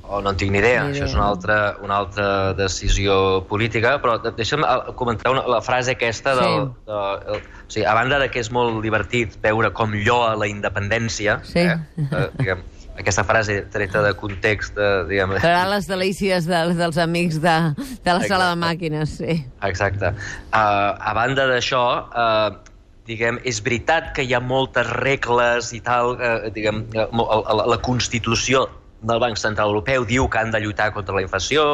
Oh, 0.07 0.21
no 0.21 0.35
en 0.35 0.37
tinc 0.37 0.53
ni 0.53 0.59
idea, 0.61 0.83
ni 0.85 0.93
idea. 0.93 1.05
això 1.05 1.07
és 1.09 1.15
una 1.17 1.27
altra, 1.31 1.57
una 1.83 1.97
altra 2.03 2.27
decisió 2.59 3.15
política, 3.49 3.97
però 4.03 4.19
deixa'm 4.25 4.65
eh, 4.67 4.93
comentar 4.99 5.33
una, 5.33 5.47
la 5.49 5.63
frase 5.65 5.95
aquesta 5.97 6.35
del, 6.37 6.67
sí. 6.69 6.85
de, 6.91 6.99
de, 7.25 7.39
o 7.39 7.73
sigui, 7.73 7.87
a 7.89 7.95
banda 7.97 8.21
de 8.21 8.29
que 8.31 8.43
és 8.45 8.51
molt 8.53 8.83
divertit 8.85 9.39
veure 9.43 9.73
com 9.73 9.97
lloa 9.97 10.35
la 10.37 10.49
independència, 10.51 11.39
sí. 11.49 11.65
eh, 11.65 12.05
eh, 12.05 12.27
diguem, 12.37 12.61
aquesta 13.01 13.25
frase 13.25 13.63
treta 13.73 14.05
de 14.05 14.13
context, 14.21 14.77
de, 14.77 14.91
diguem... 15.09 15.35
Serà 15.43 15.65
les 15.73 15.89
delícies 15.89 16.47
de, 16.53 16.61
dels 16.77 17.01
amics 17.01 17.41
de, 17.41 17.57
de 17.73 18.13
la 18.13 18.21
Exacte. 18.21 18.29
sala 18.29 18.53
de 18.53 18.61
màquines, 18.61 19.17
sí. 19.25 19.41
Exacte. 19.67 20.13
Uh, 20.53 20.93
a 21.01 21.17
banda 21.17 21.49
d'això, 21.51 21.83
uh, 22.13 22.77
diguem, 23.09 23.41
és 23.49 23.65
veritat 23.65 24.13
que 24.15 24.29
hi 24.29 24.37
ha 24.37 24.45
moltes 24.45 24.87
regles 25.01 25.73
i 25.75 25.83
tal, 25.85 26.15
uh, 26.21 26.39
diguem, 26.55 26.85
uh, 26.93 27.45
la, 27.51 27.71
la 27.73 27.83
Constitució 27.83 28.69
del 29.05 29.21
Banc 29.21 29.39
Central 29.41 29.73
Europeu 29.73 30.07
diu 30.09 30.29
que 30.31 30.41
han 30.41 30.53
de 30.55 30.61
lluitar 30.65 30.91
contra 30.97 31.17
la 31.17 31.25
inflació, 31.25 31.65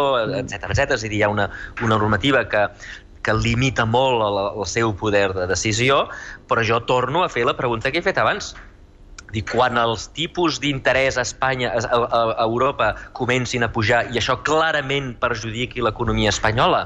etc 0.41 0.71
etc. 0.71 0.97
És 0.97 1.05
a 1.05 1.09
dir, 1.09 1.21
hi 1.21 1.23
ha 1.27 1.31
una, 1.33 1.51
una 1.85 1.99
normativa 1.99 2.45
que, 2.51 2.67
que 3.23 3.37
limita 3.37 3.87
molt 3.87 4.25
el, 4.27 4.41
el 4.51 4.67
seu 4.69 4.95
poder 4.97 5.31
de 5.37 5.47
decisió, 5.51 6.07
però 6.51 6.65
jo 6.67 6.83
torno 6.89 7.25
a 7.25 7.31
fer 7.33 7.47
la 7.47 7.57
pregunta 7.57 7.93
que 7.93 8.03
he 8.03 8.07
fet 8.07 8.19
abans. 8.21 8.55
Dic, 9.31 9.47
quan 9.47 9.77
els 9.79 10.09
tipus 10.11 10.57
d'interès 10.59 11.15
a 11.15 11.23
Espanya, 11.23 11.69
a, 11.79 11.83
a, 11.87 12.23
a 12.33 12.47
Europa, 12.49 12.89
comencin 13.15 13.63
a 13.63 13.69
pujar 13.71 14.01
i 14.11 14.19
això 14.19 14.35
clarament 14.43 15.13
perjudiqui 15.23 15.85
l'economia 15.87 16.33
espanyola 16.35 16.81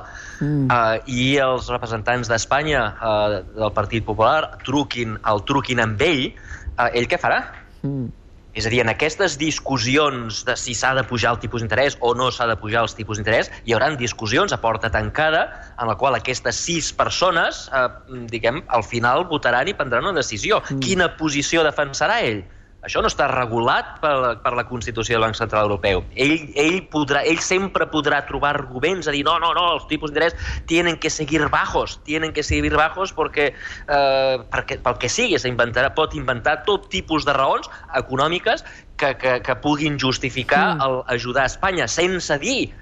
mm. 0.44 0.66
uh, 0.68 0.98
i 1.08 1.38
els 1.40 1.70
representants 1.72 2.28
d'Espanya, 2.28 2.82
uh, 3.00 3.38
del 3.54 3.72
Partit 3.72 4.04
Popular, 4.04 4.58
truquin, 4.66 5.16
el 5.24 5.40
truquin 5.48 5.80
amb 5.86 6.04
ell, 6.04 6.26
uh, 6.74 6.90
ell 6.92 7.08
què 7.08 7.20
farà? 7.22 7.40
Mm 7.80 8.12
és 8.54 8.66
a 8.66 8.70
dir, 8.70 8.80
en 8.84 8.90
aquestes 8.92 9.36
discussions 9.38 10.44
de 10.46 10.54
si 10.58 10.74
s'ha 10.78 10.94
de 10.94 11.04
pujar 11.10 11.34
el 11.34 11.40
tipus 11.42 11.62
d'interès 11.62 11.98
o 12.00 12.14
no 12.14 12.30
s'ha 12.30 12.46
de 12.46 12.56
pujar 12.60 12.84
els 12.86 12.94
tipus 12.94 13.18
d'interès, 13.18 13.50
hi 13.66 13.74
haurà 13.74 13.90
discussions 13.98 14.54
a 14.54 14.60
porta 14.62 14.90
tancada 14.94 15.44
en 15.74 15.90
la 15.90 15.96
qual 15.98 16.14
aquestes 16.14 16.56
sis 16.56 16.92
persones, 16.94 17.66
eh, 17.74 17.88
diguem, 18.30 18.62
al 18.68 18.86
final 18.86 19.26
votaran 19.30 19.68
i 19.68 19.74
prendran 19.74 20.06
una 20.06 20.20
decisió. 20.22 20.62
Mm. 20.70 20.84
Quina 20.86 21.10
posició 21.18 21.66
defensarà 21.66 22.20
ell? 22.22 22.44
Això 22.84 23.00
no 23.00 23.08
està 23.08 23.26
regulat 23.30 23.96
per 24.02 24.12
la, 24.20 24.30
per 24.44 24.52
la 24.56 24.66
Constitució 24.68 25.16
del 25.16 25.24
Banc 25.24 25.38
Central 25.38 25.70
Europeu. 25.70 26.02
Ell, 26.20 26.50
ell, 26.60 26.78
podrà, 26.92 27.22
ell 27.24 27.40
sempre 27.44 27.88
podrà 27.90 28.20
trobar 28.28 28.52
arguments 28.58 29.08
a 29.08 29.14
dir 29.14 29.24
no, 29.24 29.38
no, 29.40 29.54
no, 29.56 29.64
els 29.78 29.88
tipus 29.88 30.12
d'interès 30.12 30.36
tienen 30.70 30.98
que 31.00 31.10
seguir 31.10 31.48
bajos, 31.52 31.96
tienen 32.04 32.34
que 32.36 32.44
seguir 32.44 32.74
bajos 32.76 33.14
perquè, 33.16 33.50
eh, 33.54 34.36
perquè 34.52 34.80
pel 34.84 35.00
que 35.00 35.08
sigui, 35.08 35.40
s'inventarà, 35.40 35.94
pot 35.96 36.16
inventar 36.18 36.60
tot 36.68 36.90
tipus 36.92 37.24
de 37.24 37.32
raons 37.36 37.70
econòmiques 37.96 38.66
que, 39.00 39.14
que, 39.18 39.38
que 39.44 39.58
puguin 39.64 39.98
justificar 39.98 40.64
mm. 40.74 40.88
el 40.88 41.02
ajudar 41.16 41.48
a 41.48 41.52
Espanya, 41.52 41.88
sense 41.88 42.38
dir 42.42 42.72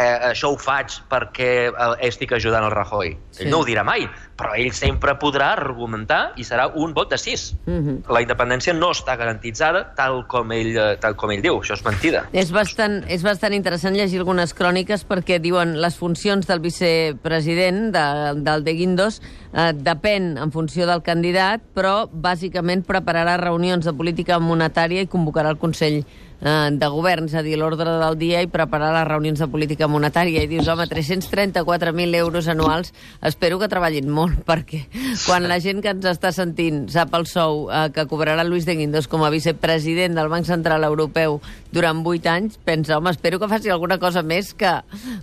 eh, 0.00 0.30
això 0.30 0.50
ho 0.52 0.58
faig 0.60 0.96
perquè 1.10 1.50
eh, 1.68 1.92
estic 2.08 2.32
ajudant 2.36 2.64
el 2.66 2.74
Rajoy. 2.74 3.14
Sí. 3.30 3.44
Ell 3.44 3.52
no 3.52 3.60
ho 3.60 3.66
dirà 3.68 3.84
mai, 3.86 4.06
però 4.40 4.54
ell 4.56 4.72
sempre 4.76 5.14
podrà 5.20 5.50
argumentar 5.56 6.20
i 6.40 6.46
serà 6.46 6.68
un 6.80 6.94
vot 6.96 7.10
de 7.12 7.18
sis. 7.18 7.50
Mm 7.66 7.80
-hmm. 7.80 8.12
La 8.12 8.22
independència 8.24 8.72
no 8.74 8.90
està 8.90 9.16
garantitzada 9.16 9.92
tal 9.96 10.26
com 10.26 10.52
ell, 10.52 10.76
eh, 10.76 10.96
tal 11.00 11.16
com 11.16 11.30
ell 11.30 11.42
diu. 11.42 11.60
Això 11.60 11.74
és 11.74 11.84
mentida. 11.84 12.24
És 12.32 12.50
bastant, 12.52 13.04
és 13.08 13.22
bastant 13.22 13.52
interessant 13.52 13.94
llegir 13.94 14.18
algunes 14.18 14.54
cròniques 14.54 15.06
perquè 15.06 15.38
diuen 15.40 15.80
les 15.80 15.96
funcions 15.96 16.46
del 16.46 16.60
vicepresident 16.60 17.92
de, 17.92 18.34
del 18.42 18.64
de 18.64 18.72
Guindos 18.72 19.20
eh, 19.52 19.72
depèn 19.74 20.38
en 20.38 20.52
funció 20.52 20.86
del 20.86 21.02
candidat, 21.02 21.60
però 21.74 22.08
bàsicament 22.10 22.84
prepararà 22.84 23.36
reunions 23.36 23.84
de 23.84 23.92
política 23.92 24.38
monetària 24.38 25.02
i 25.02 25.06
convocarà 25.06 25.50
el 25.50 25.58
Consell 25.58 26.04
de 26.40 26.88
govern, 26.88 27.28
és 27.28 27.34
a 27.36 27.42
dir, 27.44 27.58
l'ordre 27.60 27.98
del 28.00 28.16
dia 28.18 28.40
i 28.40 28.48
preparar 28.48 28.92
les 28.94 29.06
reunions 29.08 29.40
de 29.40 29.48
política 29.50 29.88
monetària. 29.88 30.42
I 30.44 30.48
dius, 30.50 30.68
home, 30.72 30.86
334.000 30.88 32.16
euros 32.16 32.48
anuals, 32.48 32.94
espero 33.22 33.58
que 33.60 33.68
treballin 33.68 34.08
molt, 34.08 34.40
perquè 34.50 34.86
quan 35.26 35.48
la 35.50 35.60
gent 35.60 35.82
que 35.84 35.92
ens 35.92 36.08
està 36.08 36.32
sentint 36.32 36.86
sap 36.92 37.14
el 37.18 37.26
sou 37.30 37.68
eh, 37.68 37.88
que 37.94 38.06
cobrarà 38.10 38.44
Luis 38.46 38.66
de 38.68 38.76
Guindos 38.78 39.08
com 39.10 39.24
a 39.24 39.32
vicepresident 39.32 40.16
del 40.16 40.32
Banc 40.32 40.48
Central 40.48 40.84
Europeu 40.88 41.40
durant 41.70 42.02
8 42.06 42.30
anys, 42.32 42.58
pensa, 42.64 42.96
home, 42.98 43.12
espero 43.12 43.38
que 43.38 43.48
faci 43.50 43.70
alguna 43.70 44.00
cosa 44.02 44.22
més 44.26 44.52
que 44.58 44.72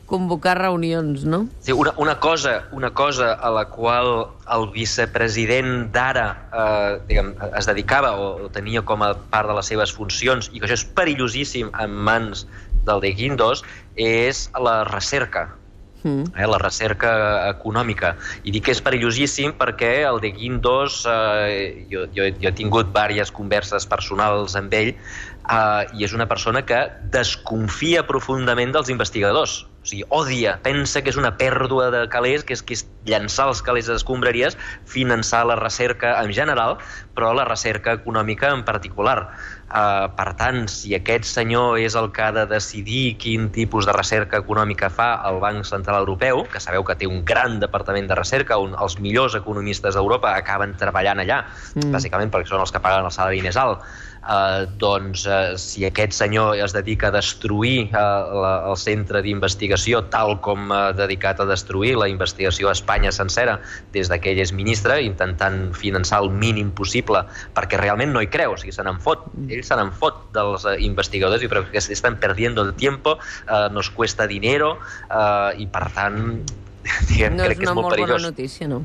convocar 0.08 0.58
reunions, 0.60 1.25
no? 1.25 1.45
Sí, 1.60 1.73
una, 1.73 1.93
una, 1.97 2.19
cosa, 2.19 2.67
una 2.71 2.93
cosa 2.93 3.34
a 3.34 3.51
la 3.51 3.67
qual 3.73 4.30
el 4.47 4.69
vicepresident 4.71 5.89
d'ara 5.91 6.27
eh, 6.47 6.91
diguem, 7.10 7.34
es 7.58 7.67
dedicava 7.67 8.13
o, 8.15 8.47
tenia 8.53 8.84
com 8.88 9.03
a 9.03 9.13
part 9.17 9.51
de 9.51 9.58
les 9.58 9.71
seves 9.73 9.91
funcions 9.95 10.49
i 10.53 10.62
que 10.62 10.67
això 10.69 10.77
és 10.80 10.86
perillosíssim 11.08 11.72
en 11.80 11.96
mans 11.96 12.43
del 12.88 13.00
de 13.04 13.13
Guindos 13.15 13.63
és 13.96 14.50
la 14.60 14.84
recerca 14.91 15.48
mm. 16.04 16.34
eh, 16.36 16.48
la 16.48 16.60
recerca 16.62 17.12
econòmica. 17.52 18.15
I 18.43 18.54
dic 18.56 18.67
que 18.67 18.76
és 18.76 18.84
perillosíssim 18.84 19.56
perquè 19.60 19.93
el 20.08 20.20
de 20.24 20.34
Guindos, 20.36 21.04
eh, 21.10 21.88
jo, 21.91 22.08
jo, 22.15 22.28
jo 22.41 22.52
he 22.52 22.56
tingut 22.56 22.91
diverses 22.91 23.32
converses 23.34 23.88
personals 23.89 24.58
amb 24.60 24.74
ell, 24.76 24.93
eh, 24.93 25.98
i 25.98 26.08
és 26.08 26.13
una 26.17 26.28
persona 26.28 26.63
que 26.67 26.84
desconfia 27.13 28.06
profundament 28.08 28.76
dels 28.76 28.91
investigadors. 28.93 29.63
O 29.84 29.88
sigui, 29.88 30.04
odia, 30.12 30.58
pensa 30.63 31.02
que 31.02 31.13
és 31.13 31.20
una 31.20 31.32
pèrdua 31.39 31.89
de 31.93 32.06
calés, 32.12 32.43
que 32.43 32.58
és, 32.58 32.63
que 32.63 32.76
és 32.76 32.84
llançar 33.08 33.48
els 33.48 33.63
calés 33.63 33.88
a 33.88 33.96
escombraries, 33.96 34.58
finançar 34.86 35.46
la 35.48 35.56
recerca 35.60 36.17
en 36.20 36.34
general, 36.36 36.76
però 37.17 37.34
la 37.34 37.47
recerca 37.49 37.97
econòmica 37.97 38.53
en 38.53 38.63
particular. 38.67 39.19
Uh, 39.67 40.08
per 40.15 40.30
tant, 40.39 40.62
si 40.71 40.93
aquest 40.95 41.25
senyor 41.27 41.82
és 41.84 41.97
el 41.99 42.12
que 42.15 42.23
ha 42.23 42.32
de 42.32 42.45
decidir 42.47 43.17
quin 43.19 43.49
tipus 43.51 43.89
de 43.89 43.95
recerca 43.97 44.39
econòmica 44.39 44.88
fa 44.93 45.10
el 45.27 45.41
Banc 45.43 45.67
Central 45.67 46.06
Europeu, 46.06 46.45
que 46.47 46.62
sabeu 46.63 46.86
que 46.88 46.95
té 46.95 47.10
un 47.10 47.25
gran 47.27 47.60
departament 47.60 48.08
de 48.08 48.15
recerca 48.15 48.62
on 48.63 48.77
els 48.80 48.95
millors 49.03 49.36
economistes 49.36 49.97
d'Europa 49.97 50.38
acaben 50.38 50.77
treballant 50.80 51.25
allà, 51.25 51.41
mm. 51.75 51.91
bàsicament 51.97 52.32
perquè 52.32 52.53
són 52.53 52.63
els 52.63 52.71
que 52.71 52.84
paguen 52.84 53.10
el 53.10 53.12
salari 53.12 53.43
més 53.43 53.60
alt, 53.60 53.84
eh, 54.27 54.67
doncs 54.77 55.25
eh, 55.25 55.56
si 55.58 55.86
aquest 55.88 56.15
senyor 56.17 56.58
es 56.63 56.73
dedica 56.75 57.08
a 57.08 57.15
destruir 57.15 57.88
eh, 57.88 57.97
la, 58.43 58.53
el 58.69 58.77
centre 58.80 59.21
d'investigació 59.25 60.03
tal 60.13 60.38
com 60.43 60.71
ha 60.75 60.91
dedicat 60.95 61.39
a 61.41 61.47
destruir 61.49 61.95
la 61.97 62.10
investigació 62.12 62.69
a 62.69 62.75
Espanya 62.75 63.13
sencera 63.15 63.60
des 63.95 64.12
que 64.17 64.32
ell 64.32 64.41
és 64.41 64.53
ministre, 64.56 64.99
intentant 65.03 65.73
finançar 65.75 66.21
el 66.23 66.32
mínim 66.32 66.71
possible 66.71 67.07
perquè 67.08 67.80
realment 67.80 68.13
no 68.13 68.22
hi 68.22 68.30
creu, 68.32 68.54
o 68.54 68.60
sigui, 68.60 68.76
se 68.76 68.86
n'en 68.86 69.00
fot 69.04 69.28
ell 69.48 69.63
se 69.63 69.78
n'en 69.80 69.91
fot 69.96 70.28
dels 70.36 70.65
eh, 70.67 70.78
investigadors 70.86 71.43
i 71.43 71.52
creu 71.52 71.67
que 71.72 71.82
estan 71.82 72.20
perdiendo 72.20 72.63
el 72.65 72.74
tiempo 72.74 73.17
eh, 73.17 73.67
nos 73.72 73.89
cuesta 73.89 74.28
dinero 74.28 74.78
eh, 75.10 75.62
i 75.63 75.67
per 75.72 75.88
tant 75.96 76.41
diguem, 77.10 77.36
no 77.38 77.45
crec 77.45 77.58
és 77.58 77.60
que 77.60 77.65
és 77.65 77.71
una 77.71 77.76
molt 77.78 77.88
molt 77.88 77.95
perillós. 77.95 78.17
bona 78.17 78.32
notícia, 78.32 78.67
no. 78.67 78.80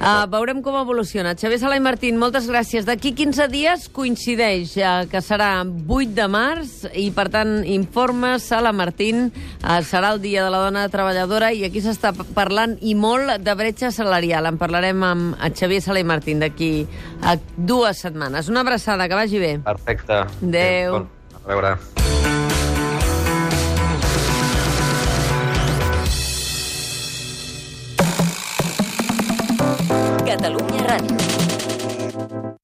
Uh, 0.00 0.24
veurem 0.32 0.62
com 0.64 0.76
evoluciona. 0.80 1.34
Xavier 1.36 1.60
Sala 1.60 1.76
i 1.76 1.82
Martín, 1.84 2.18
moltes 2.20 2.46
gràcies. 2.48 2.86
D'aquí 2.88 3.12
15 3.16 3.48
dies 3.52 3.86
coincideix 3.92 4.76
uh, 4.80 5.04
que 5.10 5.22
serà 5.24 5.50
8 5.66 6.14
de 6.16 6.28
març 6.32 6.76
i, 6.94 7.10
per 7.16 7.28
tant, 7.32 7.60
informes, 7.68 8.46
Sala 8.48 8.72
Martín, 8.76 9.28
uh, 9.60 9.78
serà 9.86 10.14
el 10.14 10.22
Dia 10.24 10.44
de 10.46 10.52
la 10.52 10.62
Dona 10.66 10.86
Treballadora 10.92 11.52
i 11.52 11.66
aquí 11.68 11.82
s'està 11.84 12.14
parlant 12.34 12.76
i 12.80 12.96
molt 12.98 13.36
de 13.44 13.56
bretxa 13.58 13.92
salarial. 13.94 14.48
En 14.50 14.60
parlarem 14.60 15.04
amb 15.06 15.40
Xavier 15.56 15.82
Sala 15.84 16.02
i 16.02 16.08
Martín 16.08 16.40
d'aquí 16.42 16.86
a 17.22 17.36
dues 17.56 18.00
setmanes. 18.06 18.48
Una 18.48 18.64
abraçada, 18.64 19.08
que 19.08 19.18
vagi 19.18 19.42
bé. 19.42 19.58
Perfecte. 19.64 20.24
Adéu. 20.40 21.00
Bon, 21.00 21.10
a 21.44 21.48
veure. 21.52 21.76